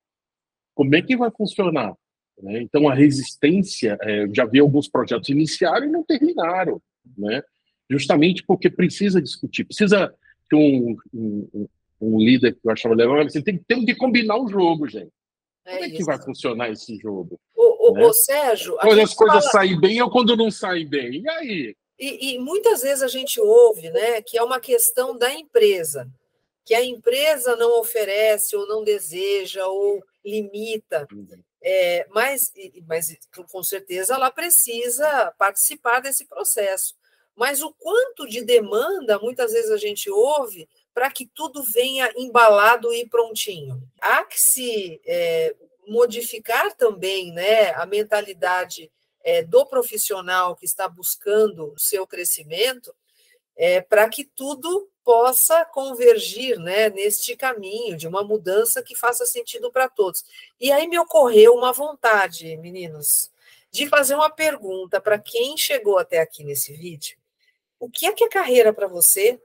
como 0.75 0.95
é 0.95 1.03
que 1.03 1.17
vai 1.17 1.31
funcionar? 1.31 1.95
Né? 2.43 2.63
Então, 2.63 2.89
a 2.89 2.95
resistência, 2.95 3.97
é, 4.03 4.27
já 4.33 4.45
vi 4.45 4.61
alguns 4.61 4.89
projetos 4.89 5.29
iniciaram 5.29 5.87
e 5.87 5.91
não 5.91 6.05
terminaram, 6.05 6.81
né? 7.17 7.43
justamente 7.89 8.43
porque 8.45 8.69
precisa 8.69 9.23
discutir, 9.23 9.65
precisa 9.65 10.13
ter 10.51 10.57
um, 10.57 10.97
um, 11.15 11.69
um 12.01 12.19
líder 12.19 12.55
que 12.55 12.61
eu 12.65 12.71
achava 12.71 12.95
legal, 12.95 13.21
assim, 13.21 13.43
tem, 13.43 13.59
tem 13.59 13.85
que 13.85 13.95
combinar 13.95 14.37
o 14.39 14.49
jogo, 14.49 14.89
gente. 14.89 15.11
É 15.65 15.73
Como 15.73 15.85
é 15.85 15.91
que 15.91 16.05
vai 16.05 16.23
funcionar 16.23 16.71
esse 16.71 16.97
jogo? 16.99 17.41
O, 17.57 17.91
o, 17.91 17.95
né? 17.95 18.07
o 18.07 18.13
Sérgio. 18.13 18.77
Quando 18.81 19.01
as 19.01 19.15
coisas 19.15 19.45
fala... 19.47 19.53
saem 19.53 19.81
bem 19.81 20.01
ou 20.01 20.11
quando 20.11 20.37
não 20.37 20.51
saem 20.51 20.87
bem? 20.87 21.23
E 21.23 21.29
aí? 21.29 21.77
E, 21.99 22.35
e, 22.35 22.39
muitas 22.39 22.83
vezes 22.83 23.03
a 23.03 23.09
gente 23.09 23.41
ouve 23.41 23.91
né, 23.91 24.21
que 24.21 24.37
é 24.37 24.43
uma 24.43 24.61
questão 24.61 25.17
da 25.17 25.33
empresa, 25.33 26.07
que 26.65 26.75
a 26.75 26.85
empresa 26.85 27.57
não 27.57 27.81
oferece 27.81 28.55
ou 28.55 28.69
não 28.69 28.85
deseja 28.85 29.67
ou 29.67 30.05
limita. 30.25 31.07
É, 31.69 32.07
mas, 32.11 32.53
mas 32.87 33.19
com 33.51 33.61
certeza 33.61 34.15
ela 34.15 34.31
precisa 34.31 35.35
participar 35.37 35.99
desse 35.99 36.25
processo. 36.25 36.95
Mas 37.35 37.61
o 37.61 37.73
quanto 37.73 38.25
de 38.29 38.41
demanda 38.45 39.19
muitas 39.19 39.53
vezes 39.53 39.73
a 39.73 39.77
gente 39.77 40.09
ouve 40.09 40.69
para 40.95 41.11
que 41.11 41.27
tudo 41.27 41.65
venha 41.65 42.09
embalado 42.17 42.95
e 42.95 43.05
prontinho. 43.09 43.83
Há 44.01 44.23
que 44.23 44.41
se 44.41 45.01
é, 45.05 45.57
modificar 45.89 46.73
também 46.77 47.33
né, 47.33 47.73
a 47.75 47.85
mentalidade 47.85 48.89
é, 49.25 49.43
do 49.43 49.67
profissional 49.67 50.55
que 50.55 50.65
está 50.65 50.89
buscando 50.89 51.73
o 51.73 51.79
seu 51.81 52.07
crescimento 52.07 52.95
é, 53.57 53.81
para 53.81 54.09
que 54.09 54.25
tudo 54.25 54.89
possa 55.07 55.65
convergir 55.65 56.59
né, 56.59 56.91
neste 56.91 57.37
caminho 57.37 57.97
de 57.97 58.09
uma 58.09 58.25
mudança 58.25 58.83
que 58.83 58.97
faça 58.97 59.25
sentido 59.25 59.71
para 59.71 59.89
todos. 59.89 60.25
E 60.61 60.73
aí 60.73 60.89
me 60.89 60.99
ocorreu 60.99 61.55
uma 61.55 61.73
vontade, 61.73 62.57
meninos, 62.57 63.31
de 63.71 63.89
fazer 63.89 64.17
uma 64.17 64.29
pergunta 64.29 65.01
para 65.01 65.17
quem 65.17 65.57
chegou 65.57 65.97
até 65.97 66.19
aqui 66.19 66.43
nesse 66.43 66.73
vídeo. 66.73 67.17
O 67.79 67.89
que 67.89 68.05
é 68.07 68.13
que 68.13 68.25
é 68.25 68.29
carreira 68.29 68.73
para 68.73 68.89
você? 68.89 69.41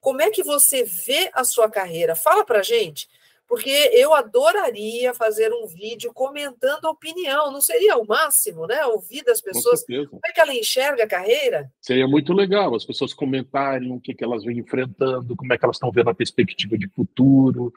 Como 0.00 0.22
é 0.22 0.30
que 0.30 0.44
você 0.44 0.84
vê 0.84 1.28
a 1.32 1.42
sua 1.42 1.68
carreira? 1.68 2.14
Fala 2.14 2.44
para 2.44 2.62
gente, 2.62 3.08
porque 3.52 3.90
eu 3.92 4.14
adoraria 4.14 5.12
fazer 5.12 5.52
um 5.52 5.66
vídeo 5.66 6.10
comentando 6.14 6.86
a 6.86 6.90
opinião. 6.90 7.52
Não 7.52 7.60
seria 7.60 7.98
o 7.98 8.06
máximo, 8.06 8.66
né? 8.66 8.82
Ouvir 8.86 9.22
das 9.24 9.42
pessoas 9.42 9.84
como 9.84 10.20
é 10.24 10.32
que 10.32 10.40
ela 10.40 10.54
enxerga 10.54 11.04
a 11.04 11.06
carreira? 11.06 11.70
Seria 11.78 12.08
muito 12.08 12.32
legal 12.32 12.74
as 12.74 12.82
pessoas 12.82 13.12
comentarem 13.12 13.92
o 13.92 14.00
que, 14.00 14.14
que 14.14 14.24
elas 14.24 14.42
vêm 14.42 14.60
enfrentando, 14.60 15.36
como 15.36 15.52
é 15.52 15.58
que 15.58 15.66
elas 15.66 15.76
estão 15.76 15.92
vendo 15.92 16.08
a 16.08 16.14
perspectiva 16.14 16.78
de 16.78 16.88
futuro, 16.88 17.70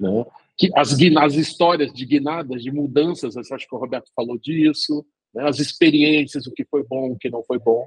né? 0.00 0.24
Que 0.56 0.70
as, 0.74 0.96
as 1.18 1.34
histórias 1.34 1.92
de 1.92 2.06
guinadas, 2.06 2.62
de 2.62 2.72
mudanças, 2.72 3.36
acho 3.36 3.68
que 3.68 3.74
o 3.74 3.78
Roberto 3.78 4.10
falou 4.16 4.38
disso, 4.38 5.04
né? 5.34 5.46
as 5.46 5.58
experiências, 5.58 6.46
o 6.46 6.52
que 6.52 6.64
foi 6.64 6.82
bom, 6.84 7.10
o 7.10 7.18
que 7.18 7.28
não 7.28 7.42
foi 7.42 7.58
bom. 7.58 7.86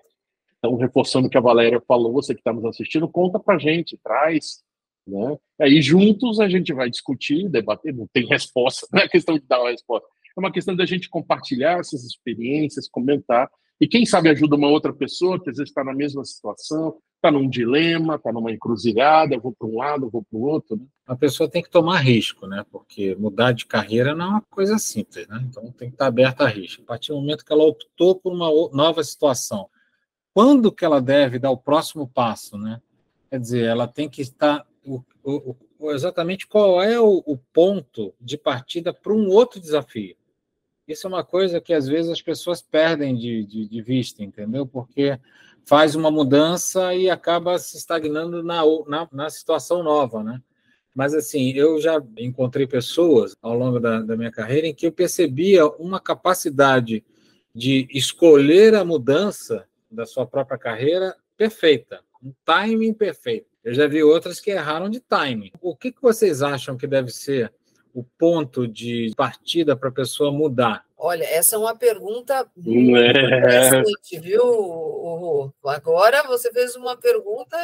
Então, 0.59 0.75
reforçando 0.75 1.25
o 1.25 1.29
que 1.29 1.39
a 1.39 1.41
Valéria 1.41 1.81
falou, 1.87 2.13
você 2.13 2.35
que 2.35 2.41
está 2.41 2.53
nos 2.53 2.65
assistindo, 2.65 3.09
conta 3.09 3.39
para 3.39 3.57
gente, 3.57 3.97
traz. 3.97 4.63
Né? 5.07 5.37
Aí, 5.59 5.81
juntos, 5.81 6.39
a 6.39 6.47
gente 6.47 6.73
vai 6.73 6.89
discutir, 6.89 7.49
debater, 7.49 7.93
não 7.93 8.07
tem 8.11 8.25
resposta, 8.25 8.87
não 8.93 9.01
é 9.01 9.07
questão 9.07 9.35
de 9.35 9.45
dar 9.47 9.59
uma 9.59 9.71
resposta. 9.71 10.07
É 10.35 10.39
uma 10.39 10.51
questão 10.51 10.75
da 10.75 10.85
gente 10.85 11.09
compartilhar 11.09 11.79
essas 11.79 12.03
experiências, 12.03 12.87
comentar, 12.87 13.49
e 13.81 13.87
quem 13.87 14.05
sabe 14.05 14.29
ajuda 14.29 14.55
uma 14.55 14.67
outra 14.67 14.93
pessoa 14.93 15.41
que 15.41 15.49
às 15.49 15.57
vezes 15.57 15.71
está 15.71 15.83
na 15.83 15.91
mesma 15.91 16.23
situação, 16.23 16.99
está 17.15 17.31
num 17.31 17.49
dilema, 17.49 18.13
está 18.13 18.31
numa 18.31 18.51
encruzilhada, 18.51 19.39
vou 19.39 19.51
para 19.57 19.67
um 19.67 19.77
lado, 19.77 20.07
vou 20.07 20.23
para 20.23 20.37
o 20.37 20.43
outro. 20.43 20.75
Né? 20.75 20.85
A 21.07 21.15
pessoa 21.15 21.49
tem 21.49 21.63
que 21.63 21.69
tomar 21.69 21.97
risco, 21.97 22.45
né? 22.45 22.63
Porque 22.71 23.15
mudar 23.15 23.53
de 23.53 23.65
carreira 23.65 24.13
não 24.13 24.25
é 24.25 24.29
uma 24.29 24.41
coisa 24.51 24.77
simples, 24.77 25.27
né? 25.27 25.43
Então 25.49 25.63
tem 25.71 25.89
que 25.89 25.95
estar 25.95 26.05
aberta 26.05 26.43
a 26.43 26.47
risco. 26.47 26.83
A 26.83 26.85
partir 26.85 27.11
do 27.11 27.19
momento 27.19 27.43
que 27.43 27.51
ela 27.51 27.63
optou 27.63 28.15
por 28.15 28.31
uma 28.31 28.49
nova 28.71 29.03
situação, 29.03 29.67
quando 30.31 30.71
que 30.71 30.85
ela 30.85 31.01
deve 31.01 31.39
dar 31.39 31.49
o 31.49 31.57
próximo 31.57 32.07
passo, 32.07 32.59
né? 32.59 32.79
Quer 33.31 33.39
dizer, 33.39 33.65
ela 33.65 33.87
tem 33.87 34.07
que 34.07 34.21
estar 34.21 34.63
o, 34.83 35.03
o, 35.23 35.91
exatamente 35.91 36.47
qual 36.47 36.81
é 36.81 36.99
o, 36.99 37.23
o 37.25 37.37
ponto 37.37 38.13
de 38.19 38.37
partida 38.37 38.93
para 38.93 39.13
um 39.13 39.29
outro 39.29 39.59
desafio. 39.59 40.15
Isso 40.87 41.07
é 41.07 41.09
uma 41.09 41.23
coisa 41.23 41.61
que 41.61 41.73
às 41.73 41.87
vezes 41.87 42.11
as 42.11 42.21
pessoas 42.21 42.61
perdem 42.61 43.15
de, 43.15 43.45
de, 43.45 43.67
de, 43.67 43.81
vista, 43.81 44.23
entendeu? 44.23 44.65
Porque 44.65 45.19
faz 45.65 45.95
uma 45.95 46.11
mudança 46.11 46.93
e 46.93 47.09
acaba 47.09 47.57
se 47.59 47.77
estagnando 47.77 48.43
na, 48.43 48.61
na, 48.87 49.07
na, 49.11 49.29
situação 49.29 49.83
nova, 49.83 50.23
né? 50.23 50.41
Mas, 50.93 51.13
assim, 51.13 51.51
eu 51.51 51.79
já 51.79 52.03
encontrei 52.17 52.67
pessoas 52.67 53.37
ao 53.41 53.57
longo 53.57 53.79
da, 53.79 54.01
da 54.01 54.17
minha 54.17 54.31
carreira 54.31 54.67
em 54.67 54.73
que 54.73 54.85
eu 54.85 54.91
percebia 54.91 55.65
uma 55.65 56.01
capacidade 56.01 57.05
de 57.55 57.87
escolher 57.91 58.75
a 58.75 58.83
mudança 58.83 59.65
da 59.89 60.05
sua 60.05 60.25
própria 60.25 60.57
carreira 60.57 61.15
perfeita, 61.37 62.01
um 62.21 62.33
timing 62.43 62.93
perfeito. 62.93 63.50
Eu 63.63 63.73
já 63.73 63.87
vi 63.87 64.03
outras 64.03 64.39
que 64.39 64.51
erraram 64.51 64.89
de 64.89 64.99
timing. 64.99 65.51
O 65.61 65.75
que, 65.75 65.91
que 65.91 66.01
vocês 66.01 66.41
acham 66.41 66.77
que 66.77 66.87
deve 66.87 67.11
ser 67.11 67.53
o 67.93 68.03
ponto 68.03 68.67
de 68.67 69.11
partida 69.15 69.75
para 69.75 69.89
a 69.89 69.93
pessoa 69.93 70.31
mudar? 70.31 70.85
Olha, 70.97 71.23
essa 71.23 71.55
é 71.55 71.59
uma 71.59 71.75
pergunta 71.75 72.49
muito 72.55 72.97
é. 72.97 73.09
interessante, 73.09 74.19
viu? 74.19 75.53
Agora 75.65 76.23
você 76.23 76.51
fez 76.51 76.75
uma 76.75 76.95
pergunta. 76.97 77.57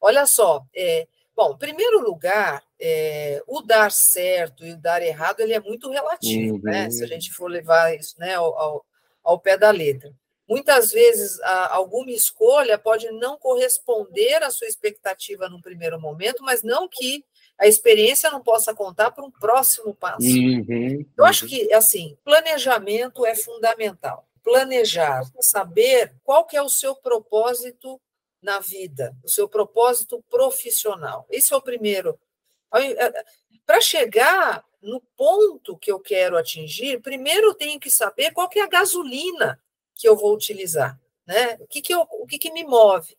Olha 0.00 0.26
só, 0.26 0.64
é, 0.74 1.06
bom, 1.34 1.52
em 1.52 1.58
primeiro 1.58 2.00
lugar, 2.00 2.62
é, 2.78 3.42
o 3.46 3.62
dar 3.62 3.90
certo 3.90 4.64
e 4.64 4.72
o 4.72 4.76
dar 4.76 5.02
errado 5.02 5.40
ele 5.40 5.54
é 5.54 5.60
muito 5.60 5.90
relativo, 5.90 6.56
uhum. 6.56 6.62
né? 6.62 6.90
Se 6.90 7.02
a 7.02 7.06
gente 7.06 7.32
for 7.32 7.50
levar 7.50 7.94
isso 7.94 8.14
né, 8.18 8.34
ao, 8.34 8.56
ao, 8.58 8.86
ao 9.24 9.38
pé 9.38 9.56
da 9.56 9.70
letra. 9.70 10.12
Muitas 10.48 10.92
vezes, 10.92 11.40
alguma 11.70 12.10
escolha 12.10 12.78
pode 12.78 13.10
não 13.10 13.36
corresponder 13.36 14.42
à 14.44 14.50
sua 14.50 14.68
expectativa 14.68 15.48
num 15.48 15.60
primeiro 15.60 16.00
momento, 16.00 16.44
mas 16.44 16.62
não 16.62 16.88
que 16.88 17.24
a 17.58 17.66
experiência 17.66 18.30
não 18.30 18.40
possa 18.42 18.74
contar 18.74 19.10
para 19.10 19.24
um 19.24 19.30
próximo 19.30 19.94
passo. 19.94 20.26
Uhum, 20.26 21.04
Eu 21.16 21.24
acho 21.24 21.44
uhum. 21.44 21.50
que, 21.50 21.72
assim, 21.72 22.16
planejamento 22.24 23.26
é 23.26 23.34
fundamental. 23.34 24.28
Planejar, 24.44 25.24
saber 25.40 26.14
qual 26.22 26.44
que 26.44 26.56
é 26.56 26.62
o 26.62 26.68
seu 26.68 26.94
propósito 26.94 28.00
na 28.40 28.60
vida, 28.60 29.16
o 29.24 29.28
seu 29.28 29.48
propósito 29.48 30.22
profissional. 30.30 31.26
Esse 31.28 31.52
é 31.52 31.56
o 31.56 31.62
primeiro. 31.62 32.16
É, 32.72 33.24
para 33.64 33.80
chegar 33.80 34.64
no 34.80 35.00
ponto 35.16 35.76
que 35.76 35.90
eu 35.90 35.98
quero 35.98 36.36
atingir, 36.36 37.00
primeiro 37.00 37.48
eu 37.48 37.54
tenho 37.54 37.80
que 37.80 37.90
saber 37.90 38.30
qual 38.30 38.48
que 38.48 38.60
é 38.60 38.62
a 38.62 38.68
gasolina 38.68 39.60
que 39.96 40.08
eu 40.08 40.14
vou 40.14 40.34
utilizar, 40.34 41.00
né? 41.26 41.56
O 41.60 41.66
que, 41.66 41.82
que, 41.82 41.92
eu, 41.92 42.06
o 42.12 42.26
que, 42.26 42.38
que 42.38 42.52
me 42.52 42.62
move? 42.62 43.16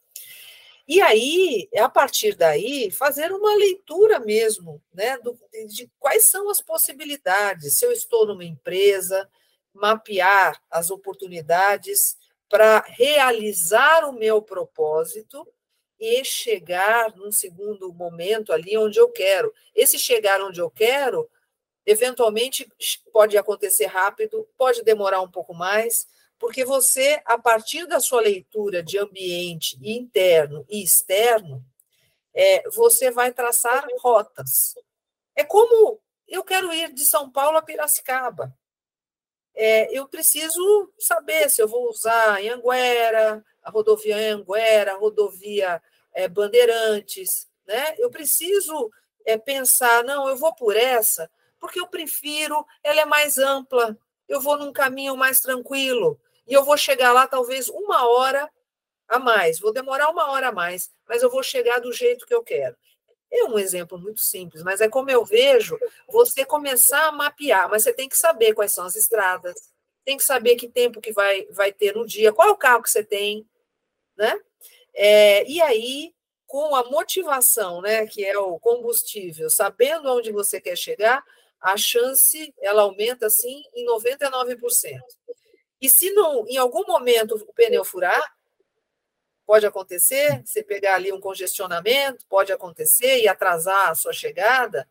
E 0.88 1.01
aí, 1.01 1.67
a 1.75 1.89
partir 1.89 2.36
daí, 2.36 2.89
fazer 2.89 3.34
uma 3.34 3.53
leitura 3.55 4.19
mesmo, 4.19 4.81
né, 4.93 5.17
do, 5.17 5.38
de 5.67 5.91
quais 6.00 6.24
são 6.24 6.50
as 6.50 6.62
possibilidades. 6.62 7.77
Se 7.77 7.86
eu 7.86 7.91
estou 7.91 8.25
numa 8.25 8.46
empresa, 8.46 9.29
mapear 9.74 10.62
as 10.72 10.89
oportunidades 10.89 12.15
para 12.48 12.79
realizar 12.88 14.07
o 14.07 14.13
meu 14.13 14.41
propósito 14.41 15.46
e 16.00 16.24
chegar 16.24 17.13
num 17.17 17.34
segundo 17.34 17.91
momento 17.91 18.53
ali 18.53 18.77
onde 18.77 18.98
eu 18.98 19.10
quero. 19.10 19.53
Esse 19.75 20.00
chegar 20.00 20.41
onde 20.41 20.62
eu 20.62 20.69
quero, 20.69 21.29
eventualmente 21.86 22.65
pode 23.12 23.38
acontecer 23.38 23.88
rápido, 23.88 24.48
pode 24.57 24.84
demorar 24.84 25.19
um 25.22 25.29
pouco 25.29 25.53
mais, 25.53 26.07
porque 26.39 26.63
você, 26.63 27.22
a 27.25 27.38
partir 27.38 27.88
da 27.88 28.00
sua 28.00 28.22
leitura 28.22 28.84
de 28.84 28.98
ambiente 28.98 29.77
interno 29.82 30.65
e 30.70 30.84
externo, 30.84 31.63
é, 32.34 32.70
você 32.70 33.10
vai 33.10 33.34
traçar 33.34 33.88
rotas. 34.00 34.75
É 35.36 35.44
como 35.44 36.00
eu 36.27 36.44
quero 36.44 36.72
ir 36.74 36.94
de 36.94 37.06
São 37.06 37.32
Paulo 37.32 37.58
a 37.58 37.62
Piracicaba. 37.62 38.56
É, 39.56 39.91
eu 39.98 40.08
preciso 40.08 40.94
saber 41.00 41.50
se 41.50 41.62
eu 41.62 41.67
vou 41.67 41.89
usar 41.89 42.39
Anguera, 42.39 43.44
a 43.63 43.72
rodovia 43.72 44.36
Anguera, 44.36 44.94
a 44.94 44.98
rodovia 44.98 45.82
é, 46.13 46.27
Bandeirantes. 46.27 47.50
Né? 47.65 47.96
Eu 47.98 48.12
preciso 48.12 48.91
é, 49.25 49.38
pensar, 49.38 50.03
não, 50.03 50.29
eu 50.29 50.38
vou 50.38 50.53
por 50.53 50.75
essa, 50.77 51.29
porque 51.60 51.79
eu 51.79 51.88
prefiro, 51.88 52.65
ela 52.84 53.01
é 53.01 53.06
mais 53.06 53.38
ampla, 53.38 53.98
eu 54.27 54.39
vou 54.39 54.58
num 54.58 54.72
caminho 54.72 55.17
mais 55.17 55.39
tranquilo, 55.39 56.20
e 56.48 56.54
eu 56.54 56.63
vou 56.63 56.77
chegar 56.77 57.12
lá 57.12 57.27
talvez 57.27 57.70
uma 57.70 58.08
hora 58.08 58.50
a 59.08 59.20
mais, 59.20 59.60
vou 59.60 59.72
demorar 59.72 60.10
uma 60.10 60.32
hora 60.32 60.50
a 60.50 60.51
mais, 60.51 60.92
mas 61.08 61.24
eu 61.24 61.30
vou 61.30 61.44
chegar 61.44 61.80
do 61.80 61.94
jeito 61.94 62.25
que 62.25 62.34
eu 62.34 62.44
quero. 62.44 62.75
É 63.32 63.44
um 63.44 63.60
exemplo 63.60 63.98
muito 63.98 64.22
simples, 64.22 64.63
mas 64.63 64.80
é 64.80 64.88
como 64.88 65.10
eu 65.10 65.25
vejo 65.25 65.77
você 66.08 66.46
começar 66.46 67.08
a 67.08 67.12
mapear, 67.12 67.70
mas 67.70 67.84
você 67.84 67.94
tem 67.94 68.08
que 68.08 68.18
saber 68.18 68.54
quais 68.54 68.74
são 68.74 68.86
as 68.86 68.96
estradas, 68.96 69.56
tem 70.06 70.16
que 70.16 70.24
saber 70.24 70.56
que 70.56 70.70
tempo 70.70 71.01
que 71.01 71.12
vai, 71.12 71.46
vai 71.51 71.72
ter 71.72 71.94
no 71.94 72.06
dia, 72.06 72.32
qual 72.32 72.48
é 72.48 72.51
o 72.51 72.58
carro 72.58 72.82
que 72.82 72.89
você 72.89 73.04
tem, 73.04 73.46
né? 74.18 74.39
É, 74.94 75.46
e 75.48 75.62
aí, 75.62 76.13
com 76.46 76.74
a 76.75 76.86
motivação, 76.86 77.82
né, 77.82 78.08
que 78.08 78.25
é 78.25 78.38
o 78.38 78.58
combustível, 78.60 79.50
sabendo 79.50 80.10
onde 80.12 80.32
você 80.32 80.62
quer 80.62 80.77
chegar, 80.77 81.24
a 81.62 81.75
chance 81.75 82.54
ela 82.62 82.84
aumenta 82.84 83.27
assim 83.27 83.62
em 83.75 83.86
99%. 83.86 85.01
E 85.81 85.89
se 85.89 86.12
não, 86.12 86.48
em 86.48 86.57
algum 86.57 86.86
momento 86.86 87.36
o 87.36 87.53
pneu 87.53 87.86
furar, 87.86 88.36
pode 89.46 89.65
acontecer, 89.65 90.41
você 90.43 90.63
pegar 90.63 90.96
ali 90.96 91.12
um 91.12 91.22
congestionamento, 91.22 92.25
pode 92.27 92.51
acontecer 92.51 93.22
e 93.22 93.27
atrasar 93.27 93.89
a 93.89 93.96
sua 93.96 94.12
chegada, 94.12 94.88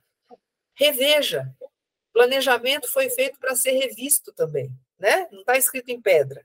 reveja. 0.75 1.53
Planejamento 2.13 2.89
foi 2.89 3.11
feito 3.11 3.39
para 3.39 3.55
ser 3.55 3.73
revisto 3.73 4.33
também, 4.33 4.71
né? 4.99 5.29
Não 5.31 5.41
está 5.41 5.59
escrito 5.59 5.91
em 5.91 6.01
pedra. 6.01 6.45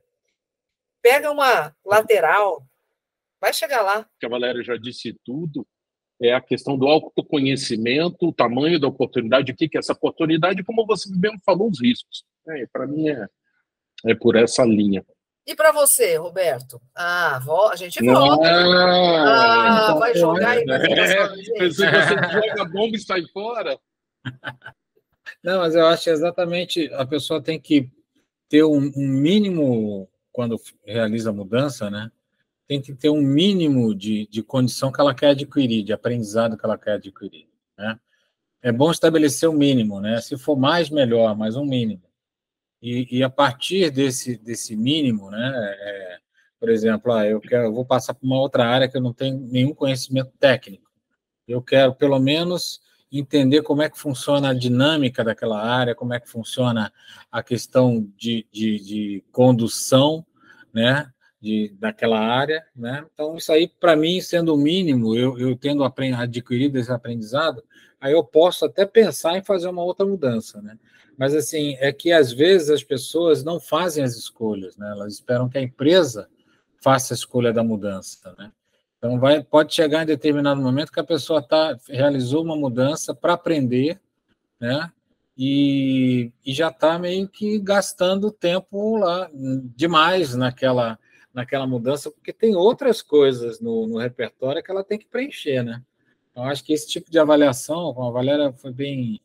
Pega 1.01 1.31
uma 1.31 1.73
lateral, 1.85 2.65
vai 3.39 3.53
chegar 3.53 3.81
lá. 3.81 4.05
A 4.21 4.27
Valéria 4.27 4.61
já 4.63 4.75
disse 4.75 5.17
tudo, 5.23 5.65
é 6.21 6.33
a 6.33 6.41
questão 6.41 6.77
do 6.77 6.87
autoconhecimento, 6.87 8.27
o 8.27 8.33
tamanho 8.33 8.79
da 8.79 8.87
oportunidade, 8.87 9.51
o 9.51 9.55
que 9.55 9.69
é 9.73 9.79
essa 9.79 9.93
oportunidade, 9.93 10.63
como 10.63 10.85
você 10.85 11.09
mesmo 11.15 11.39
falou, 11.43 11.69
os 11.69 11.81
riscos. 11.81 12.25
É, 12.47 12.65
para 12.67 12.85
mim 12.85 13.07
é, 13.09 13.27
é 14.05 14.15
por 14.15 14.35
essa 14.35 14.63
linha. 14.63 15.05
E 15.45 15.55
para 15.55 15.71
você, 15.71 16.15
Roberto? 16.17 16.79
Ah, 16.95 17.41
a 17.71 17.75
gente 17.75 18.03
volta. 18.03 18.47
Ah, 18.47 19.89
ah 19.89 19.93
vai 19.95 20.15
jogar 20.15 20.57
e 20.57 20.69
é, 20.69 21.71
Se 21.71 21.75
você 21.75 21.85
joga 21.85 22.65
bomba 22.65 22.95
e 22.95 22.99
sai 22.99 23.23
fora. 23.33 23.79
Não, 25.43 25.59
mas 25.59 25.75
eu 25.75 25.85
acho 25.87 26.03
que 26.03 26.09
exatamente 26.09 26.93
a 26.93 27.05
pessoa 27.05 27.41
tem 27.41 27.59
que 27.59 27.89
ter 28.47 28.63
um, 28.63 28.91
um 28.95 29.07
mínimo, 29.07 30.07
quando 30.31 30.59
realiza 30.85 31.31
a 31.31 31.33
mudança, 31.33 31.89
né? 31.89 32.11
Tem 32.67 32.81
que 32.81 32.93
ter 32.93 33.09
um 33.09 33.21
mínimo 33.21 33.95
de, 33.95 34.27
de 34.27 34.43
condição 34.43 34.91
que 34.91 35.01
ela 35.01 35.15
quer 35.15 35.29
adquirir, 35.29 35.83
de 35.83 35.91
aprendizado 35.91 36.57
que 36.57 36.65
ela 36.65 36.77
quer 36.77 36.93
adquirir. 36.93 37.47
Né? 37.77 37.99
É 38.61 38.71
bom 38.71 38.91
estabelecer 38.91 39.49
o 39.49 39.53
um 39.53 39.57
mínimo, 39.57 39.99
né? 39.99 40.21
Se 40.21 40.37
for 40.37 40.55
mais, 40.55 40.89
melhor, 40.89 41.35
mas 41.35 41.55
um 41.55 41.65
mínimo. 41.65 42.03
E, 42.81 43.19
e 43.19 43.23
a 43.23 43.29
partir 43.29 43.91
desse, 43.91 44.37
desse 44.37 44.75
mínimo, 44.75 45.29
né, 45.29 45.51
é, 45.79 46.17
por 46.59 46.69
exemplo, 46.69 47.11
ah, 47.13 47.25
eu, 47.25 47.39
quero, 47.39 47.65
eu 47.65 47.73
vou 47.73 47.85
passar 47.85 48.13
para 48.13 48.25
uma 48.25 48.39
outra 48.39 48.65
área 48.65 48.87
que 48.87 48.97
eu 48.97 49.01
não 49.01 49.13
tenho 49.13 49.37
nenhum 49.39 49.73
conhecimento 49.73 50.31
técnico. 50.39 50.89
Eu 51.47 51.61
quero, 51.61 51.93
pelo 51.93 52.19
menos, 52.19 52.81
entender 53.11 53.61
como 53.61 53.81
é 53.81 53.89
que 53.89 53.99
funciona 53.99 54.49
a 54.49 54.53
dinâmica 54.53 55.23
daquela 55.23 55.61
área, 55.61 55.93
como 55.93 56.13
é 56.13 56.19
que 56.19 56.29
funciona 56.29 56.91
a 57.31 57.43
questão 57.43 58.07
de, 58.17 58.47
de, 58.51 58.79
de 58.79 59.23
condução, 59.31 60.25
né, 60.73 61.11
de, 61.41 61.73
daquela 61.79 62.19
área, 62.19 62.63
né? 62.75 63.03
Então, 63.13 63.35
isso 63.35 63.51
aí, 63.51 63.67
para 63.67 63.95
mim, 63.95 64.21
sendo 64.21 64.53
o 64.53 64.57
mínimo, 64.57 65.15
eu, 65.15 65.39
eu 65.39 65.57
tendo 65.57 65.83
adquirido 65.83 66.77
esse 66.77 66.91
aprendizado, 66.91 67.63
aí 67.99 68.13
eu 68.13 68.23
posso 68.23 68.65
até 68.65 68.85
pensar 68.85 69.37
em 69.37 69.43
fazer 69.43 69.67
uma 69.67 69.83
outra 69.83 70.05
mudança, 70.05 70.61
né? 70.61 70.77
Mas, 71.17 71.33
assim, 71.33 71.75
é 71.79 71.91
que 71.91 72.11
às 72.11 72.31
vezes 72.31 72.69
as 72.69 72.83
pessoas 72.83 73.43
não 73.43 73.59
fazem 73.59 74.03
as 74.03 74.15
escolhas, 74.15 74.77
né? 74.77 74.91
Elas 74.91 75.13
esperam 75.13 75.49
que 75.49 75.57
a 75.57 75.61
empresa 75.61 76.29
faça 76.81 77.13
a 77.13 77.15
escolha 77.15 77.51
da 77.51 77.63
mudança, 77.63 78.33
né? 78.37 78.51
Então, 78.97 79.19
vai, 79.19 79.43
pode 79.43 79.73
chegar 79.73 80.03
em 80.03 80.05
determinado 80.05 80.61
momento 80.61 80.91
que 80.91 80.99
a 80.99 81.03
pessoa 81.03 81.41
tá, 81.41 81.75
realizou 81.89 82.43
uma 82.43 82.55
mudança 82.55 83.15
para 83.15 83.33
aprender, 83.33 83.99
né? 84.59 84.91
E, 85.35 86.31
e 86.45 86.53
já 86.53 86.67
está 86.67 86.99
meio 86.99 87.27
que 87.27 87.57
gastando 87.57 88.31
tempo 88.31 88.97
lá 88.97 89.27
demais 89.75 90.35
naquela, 90.35 90.99
naquela 91.33 91.65
mudança, 91.65 92.11
porque 92.11 92.33
tem 92.33 92.55
outras 92.55 93.01
coisas 93.01 93.59
no, 93.59 93.87
no 93.87 93.97
repertório 93.97 94.61
que 94.61 94.69
ela 94.69 94.83
tem 94.83 94.97
que 94.99 95.05
preencher, 95.05 95.63
né? 95.63 95.81
Então, 96.31 96.43
acho 96.45 96.63
que 96.63 96.73
esse 96.73 96.87
tipo 96.87 97.11
de 97.11 97.19
avaliação, 97.19 97.89
a 98.01 98.11
Valéria 98.11 98.51
foi 98.53 98.71
bem 98.71 99.21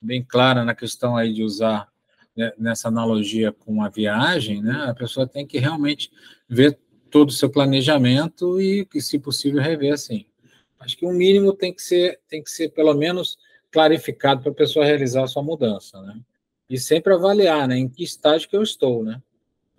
bem 0.00 0.22
clara 0.22 0.64
na 0.64 0.74
questão 0.74 1.16
aí 1.16 1.32
de 1.32 1.42
usar 1.42 1.88
né, 2.34 2.52
nessa 2.56 2.88
analogia 2.88 3.52
com 3.52 3.82
a 3.82 3.88
viagem, 3.88 4.62
né, 4.62 4.86
a 4.88 4.94
pessoa 4.94 5.26
tem 5.26 5.46
que 5.46 5.58
realmente 5.58 6.10
ver 6.48 6.78
todo 7.10 7.28
o 7.28 7.32
seu 7.32 7.50
planejamento 7.50 8.60
e, 8.60 8.86
se 9.00 9.18
possível, 9.18 9.60
rever 9.60 9.92
assim. 9.92 10.26
Acho 10.78 10.96
que 10.96 11.04
o 11.04 11.10
um 11.10 11.12
mínimo 11.12 11.52
tem 11.52 11.74
que 11.74 11.82
ser, 11.82 12.20
tem 12.28 12.42
que 12.42 12.50
ser 12.50 12.70
pelo 12.70 12.94
menos 12.94 13.36
clarificado 13.70 14.40
para 14.42 14.52
a 14.52 14.54
pessoa 14.54 14.84
realizar 14.84 15.24
a 15.24 15.26
sua 15.26 15.42
mudança, 15.42 16.00
né? 16.02 16.18
E 16.68 16.78
sempre 16.78 17.12
avaliar, 17.12 17.66
né, 17.68 17.76
em 17.76 17.88
que 17.88 18.04
estágio 18.04 18.48
que 18.48 18.56
eu 18.56 18.62
estou, 18.62 19.02
né? 19.04 19.20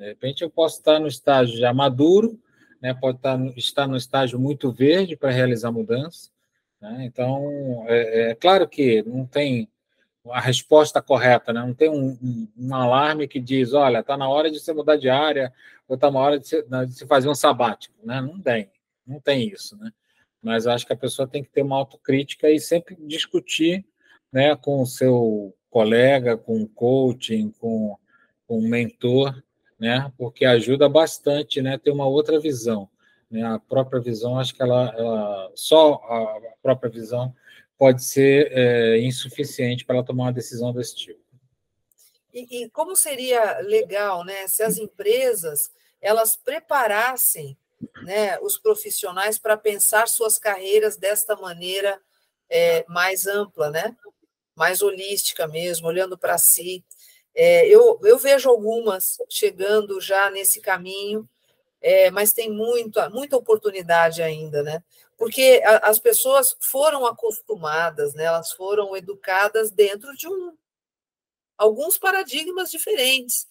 De 0.02 0.08
repente 0.08 0.42
eu 0.42 0.50
posso 0.50 0.80
estar 0.80 1.00
no 1.00 1.06
estágio 1.06 1.60
já 1.60 1.72
maduro, 1.72 2.40
né? 2.82 2.92
Pode 2.92 3.18
estar, 3.18 3.40
estar 3.56 3.88
no 3.88 3.96
estágio 3.96 4.40
muito 4.40 4.72
verde 4.72 5.16
para 5.16 5.30
realizar 5.30 5.72
mudança, 5.72 6.32
né? 6.82 7.06
Então, 7.06 7.86
é, 7.88 8.32
é 8.32 8.36
claro 8.36 8.68
que 8.68 9.04
não 9.04 9.28
tem 9.28 9.70
a 10.32 10.40
resposta 10.40 11.04
correta, 11.04 11.54
né? 11.54 11.62
Não 11.62 11.76
tem 11.76 11.88
um, 11.88 12.18
um, 12.20 12.48
um 12.58 12.74
alarme 12.74 13.28
que 13.28 13.40
diz, 13.40 13.74
olha, 13.74 14.00
está 14.00 14.18
na 14.18 14.28
hora 14.28 14.50
de 14.50 14.60
você 14.60 14.74
mudar 14.74 14.96
de 14.96 15.08
área, 15.08 15.54
ou 15.88 15.94
está 15.94 16.10
na 16.10 16.20
hora 16.20 16.40
de 16.40 16.48
se, 16.48 16.66
fazer 17.08 17.30
um 17.30 17.36
sabático, 17.36 17.94
né? 18.04 18.20
Não 18.22 18.42
tem, 18.42 18.72
não 19.06 19.20
tem 19.20 19.50
isso, 19.50 19.78
né? 19.78 19.92
Mas 20.42 20.66
acho 20.66 20.88
que 20.88 20.94
a 20.94 20.98
pessoa 20.98 21.28
tem 21.28 21.44
que 21.44 21.52
ter 21.52 21.62
uma 21.62 21.78
autocrítica 21.78 22.50
e 22.50 22.60
sempre 22.60 22.98
discutir, 23.02 23.86
né, 24.34 24.56
com 24.56 24.82
o 24.82 24.88
seu 24.88 25.56
colega, 25.70 26.36
com 26.36 26.60
o 26.60 26.68
coaching, 26.68 27.52
com, 27.60 27.96
com 28.48 28.58
o 28.58 28.68
mentor, 28.68 29.40
né? 29.82 30.13
Porque 30.15 30.46
ajuda 30.46 30.88
bastante, 30.88 31.60
né? 31.60 31.76
Ter 31.76 31.89
uma 31.89 32.06
outra 32.06 32.39
visão, 32.39 32.88
né? 33.32 33.44
A 33.44 33.58
própria 33.58 34.00
visão, 34.00 34.38
acho 34.38 34.54
que 34.54 34.62
ela, 34.62 34.94
ela 34.96 35.52
só 35.56 35.94
a 35.94 36.39
própria 36.62 36.91
visão 36.91 37.34
pode 37.80 38.04
ser 38.04 38.52
é, 38.52 39.00
insuficiente 39.00 39.84
para 39.84 39.96
ela 39.96 40.06
tomar 40.06 40.26
uma 40.26 40.34
decisão 40.34 40.72
desse 40.72 40.96
tipo. 40.96 41.20
E, 42.32 42.62
e, 42.62 42.70
como 42.70 42.96
seria 42.96 43.60
legal, 43.62 44.24
né, 44.24 44.48
se 44.48 44.62
as 44.62 44.78
empresas 44.78 45.72
elas 46.00 46.36
preparassem, 46.36 47.58
né, 48.04 48.39
os 48.39 48.60
profissionais 48.60 49.39
para 49.39 49.58
pensar 49.58 50.08
suas 50.08 50.38
carreiras 50.38 50.96
desta 50.96 51.36
maneira 51.36 52.00
é, 52.48 52.86
mais 52.88 53.26
ampla, 53.26 53.72
né, 53.72 53.98
mais 54.56 54.84
holística 54.84 55.48
mesmo, 55.48 55.88
olhando 55.88 56.15
para 56.15 56.38
si. 56.38 56.86
É, 57.34 57.67
eu, 57.67 58.00
eu 58.04 58.17
vejo 58.17 58.50
algumas 58.50 59.17
chegando 59.30 60.00
já 60.02 60.30
nesse 60.30 60.60
caminho, 60.60 61.28
é, 61.82 62.12
mas 62.12 62.34
tem 62.34 62.52
muita, 62.52 63.10
muita 63.10 63.38
oportunidade 63.38 64.22
ainda, 64.22 64.62
né? 64.62 64.84
porque 65.22 65.62
a, 65.63 65.88
as 65.88 66.00
pessoas 66.00 66.58
foram 66.60 67.06
acostumadas, 67.06 68.15
né, 68.15 68.24
elas 68.24 68.52
foram 68.54 68.98
educadas 68.98 69.70
dentro 69.70 70.17
de 70.17 70.28
um, 70.28 70.58
alguns 71.56 71.96
paradigmas 71.96 72.72
diferentes. 72.72 73.48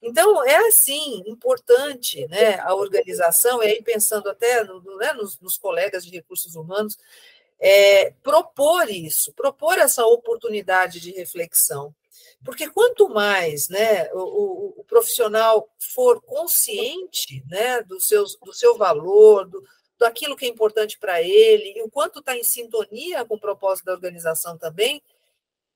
Então, 0.00 0.42
é 0.42 0.68
assim, 0.68 1.22
importante 1.26 2.26
né, 2.28 2.58
a 2.60 2.74
organização, 2.74 3.62
e 3.62 3.66
aí 3.66 3.82
pensando 3.82 4.30
até 4.30 4.64
no, 4.64 4.80
né, 4.96 5.12
nos, 5.12 5.38
nos, 5.38 5.58
colegas 5.58 6.02
de 6.02 6.10
recursos 6.12 6.54
humanos, 6.54 6.96
é, 7.60 8.12
propor 8.22 8.88
isso, 8.88 9.34
propor 9.34 9.76
essa 9.76 10.06
oportunidade 10.06 10.98
de 10.98 11.10
reflexão. 11.10 11.94
Porque 12.44 12.68
quanto 12.68 13.08
mais 13.08 13.68
né, 13.68 14.10
o, 14.12 14.18
o, 14.18 14.80
o 14.80 14.84
profissional 14.84 15.68
for 15.78 16.20
consciente 16.22 17.44
né, 17.48 17.82
do, 17.82 18.00
seus, 18.00 18.36
do 18.36 18.52
seu 18.52 18.76
valor, 18.76 19.48
do, 19.48 19.62
daquilo 19.98 20.36
que 20.36 20.44
é 20.44 20.48
importante 20.48 20.98
para 20.98 21.22
ele, 21.22 21.74
e 21.76 21.82
o 21.82 21.90
quanto 21.90 22.18
está 22.18 22.36
em 22.36 22.44
sintonia 22.44 23.24
com 23.24 23.36
o 23.36 23.40
propósito 23.40 23.86
da 23.86 23.92
organização 23.92 24.58
também, 24.58 25.00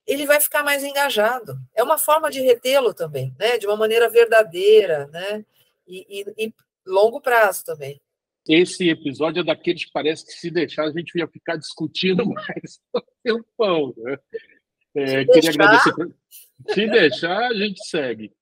ele 0.06 0.26
vai 0.26 0.40
ficar 0.40 0.62
mais 0.62 0.84
engajado. 0.84 1.56
É 1.74 1.82
uma 1.82 1.98
forma 1.98 2.30
de 2.30 2.40
retê-lo 2.40 2.94
também, 2.94 3.34
né? 3.38 3.58
de 3.58 3.66
uma 3.66 3.76
maneira 3.76 4.08
verdadeira, 4.08 5.06
né? 5.08 5.44
e, 5.86 6.06
e, 6.20 6.46
e 6.46 6.54
longo 6.86 7.20
prazo 7.20 7.64
também. 7.64 8.00
Esse 8.48 8.88
episódio 8.88 9.40
é 9.40 9.44
daqueles 9.44 9.84
que 9.84 9.92
parece 9.92 10.24
que 10.24 10.32
se 10.32 10.50
deixar 10.50 10.84
a 10.84 10.92
gente 10.92 11.18
ia 11.18 11.26
ficar 11.26 11.56
discutindo 11.56 12.24
mais 12.30 12.80
um 12.94 13.00
tempão. 13.22 13.94
Né? 13.96 14.18
É, 14.96 15.24
queria 15.24 15.26
deixar... 15.26 15.50
agradecer. 15.50 16.14
Se 16.68 16.86
deixar, 16.86 17.38
a 17.38 17.54
gente 17.54 17.86
segue. 17.86 18.32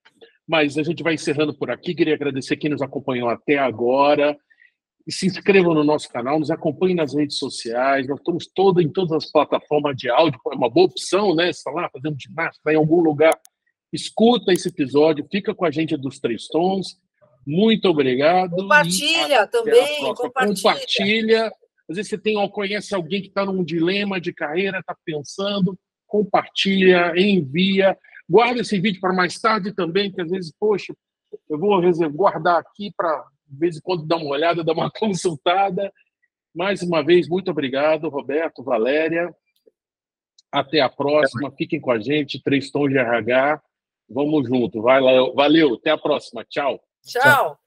Mas 0.47 0.77
a 0.77 0.83
gente 0.83 1.03
vai 1.03 1.15
encerrando 1.15 1.53
por 1.53 1.69
aqui. 1.69 1.93
Queria 1.93 2.13
agradecer 2.13 2.55
quem 2.55 2.69
nos 2.69 2.81
acompanhou 2.81 3.29
até 3.29 3.57
agora 3.57 4.37
se 5.11 5.27
inscrevam 5.27 5.73
no 5.73 5.83
nosso 5.83 6.09
canal, 6.09 6.39
nos 6.39 6.49
acompanhem 6.49 6.95
nas 6.95 7.13
redes 7.13 7.37
sociais, 7.37 8.07
nós 8.07 8.17
estamos 8.17 8.47
todo, 8.47 8.81
em 8.81 8.91
todas 8.91 9.11
as 9.11 9.31
plataformas 9.31 9.95
de 9.95 10.09
áudio, 10.09 10.39
é 10.51 10.55
uma 10.55 10.69
boa 10.69 10.87
opção, 10.87 11.35
né? 11.35 11.49
Está 11.49 11.69
lá 11.71 11.89
fazendo 11.89 12.15
ginástica 12.19 12.73
em 12.73 12.75
algum 12.75 13.01
lugar, 13.01 13.33
escuta 13.93 14.51
esse 14.51 14.67
episódio, 14.69 15.27
fica 15.31 15.53
com 15.53 15.65
a 15.65 15.71
gente 15.71 15.95
dos 15.95 16.19
Três 16.19 16.47
Tons. 16.47 16.97
Muito 17.45 17.87
obrigado. 17.87 18.55
Compartilha 18.55 19.45
também, 19.45 19.99
compartilha. 20.15 20.55
compartilha. 20.55 21.51
Às 21.87 21.97
vezes 21.97 22.09
você 22.09 22.17
tem, 22.17 22.49
conhece 22.49 22.95
alguém 22.95 23.21
que 23.21 23.27
está 23.27 23.45
num 23.45 23.63
dilema 23.63 24.19
de 24.19 24.33
carreira, 24.33 24.79
está 24.79 24.95
pensando, 25.05 25.77
compartilha, 26.15 27.13
envia. 27.17 27.97
Guarda 28.29 28.61
esse 28.61 28.79
vídeo 28.79 29.01
para 29.01 29.13
mais 29.13 29.37
tarde 29.39 29.73
também, 29.73 30.11
que 30.11 30.21
às 30.21 30.29
vezes, 30.29 30.53
poxa, 30.57 30.95
eu 31.49 31.59
vou 31.59 31.81
guardar 32.11 32.59
aqui 32.59 32.93
para 32.95 33.25
de 33.47 33.59
vez 33.59 33.77
em 33.77 33.81
quando 33.81 34.05
dá 34.05 34.15
uma 34.15 34.29
olhada, 34.29 34.63
dá 34.63 34.71
uma 34.71 34.89
consultada. 34.89 35.91
Mais 36.55 36.81
uma 36.81 37.03
vez, 37.03 37.27
muito 37.27 37.51
obrigado, 37.51 38.07
Roberto, 38.07 38.63
Valéria. 38.63 39.33
Até 40.51 40.79
a 40.79 40.89
próxima. 40.89 41.51
Fiquem 41.51 41.81
com 41.81 41.91
a 41.91 41.99
gente, 41.99 42.41
Três 42.41 42.71
Tons 42.71 42.89
de 42.89 42.97
RH. 42.97 43.61
Vamos 44.09 44.47
junto. 44.47 44.81
Vai 44.81 45.01
lá. 45.01 45.11
Valeu. 45.33 45.73
Até 45.73 45.91
a 45.91 45.97
próxima. 45.97 46.45
Tchau. 46.45 46.81
Tchau. 47.03 47.59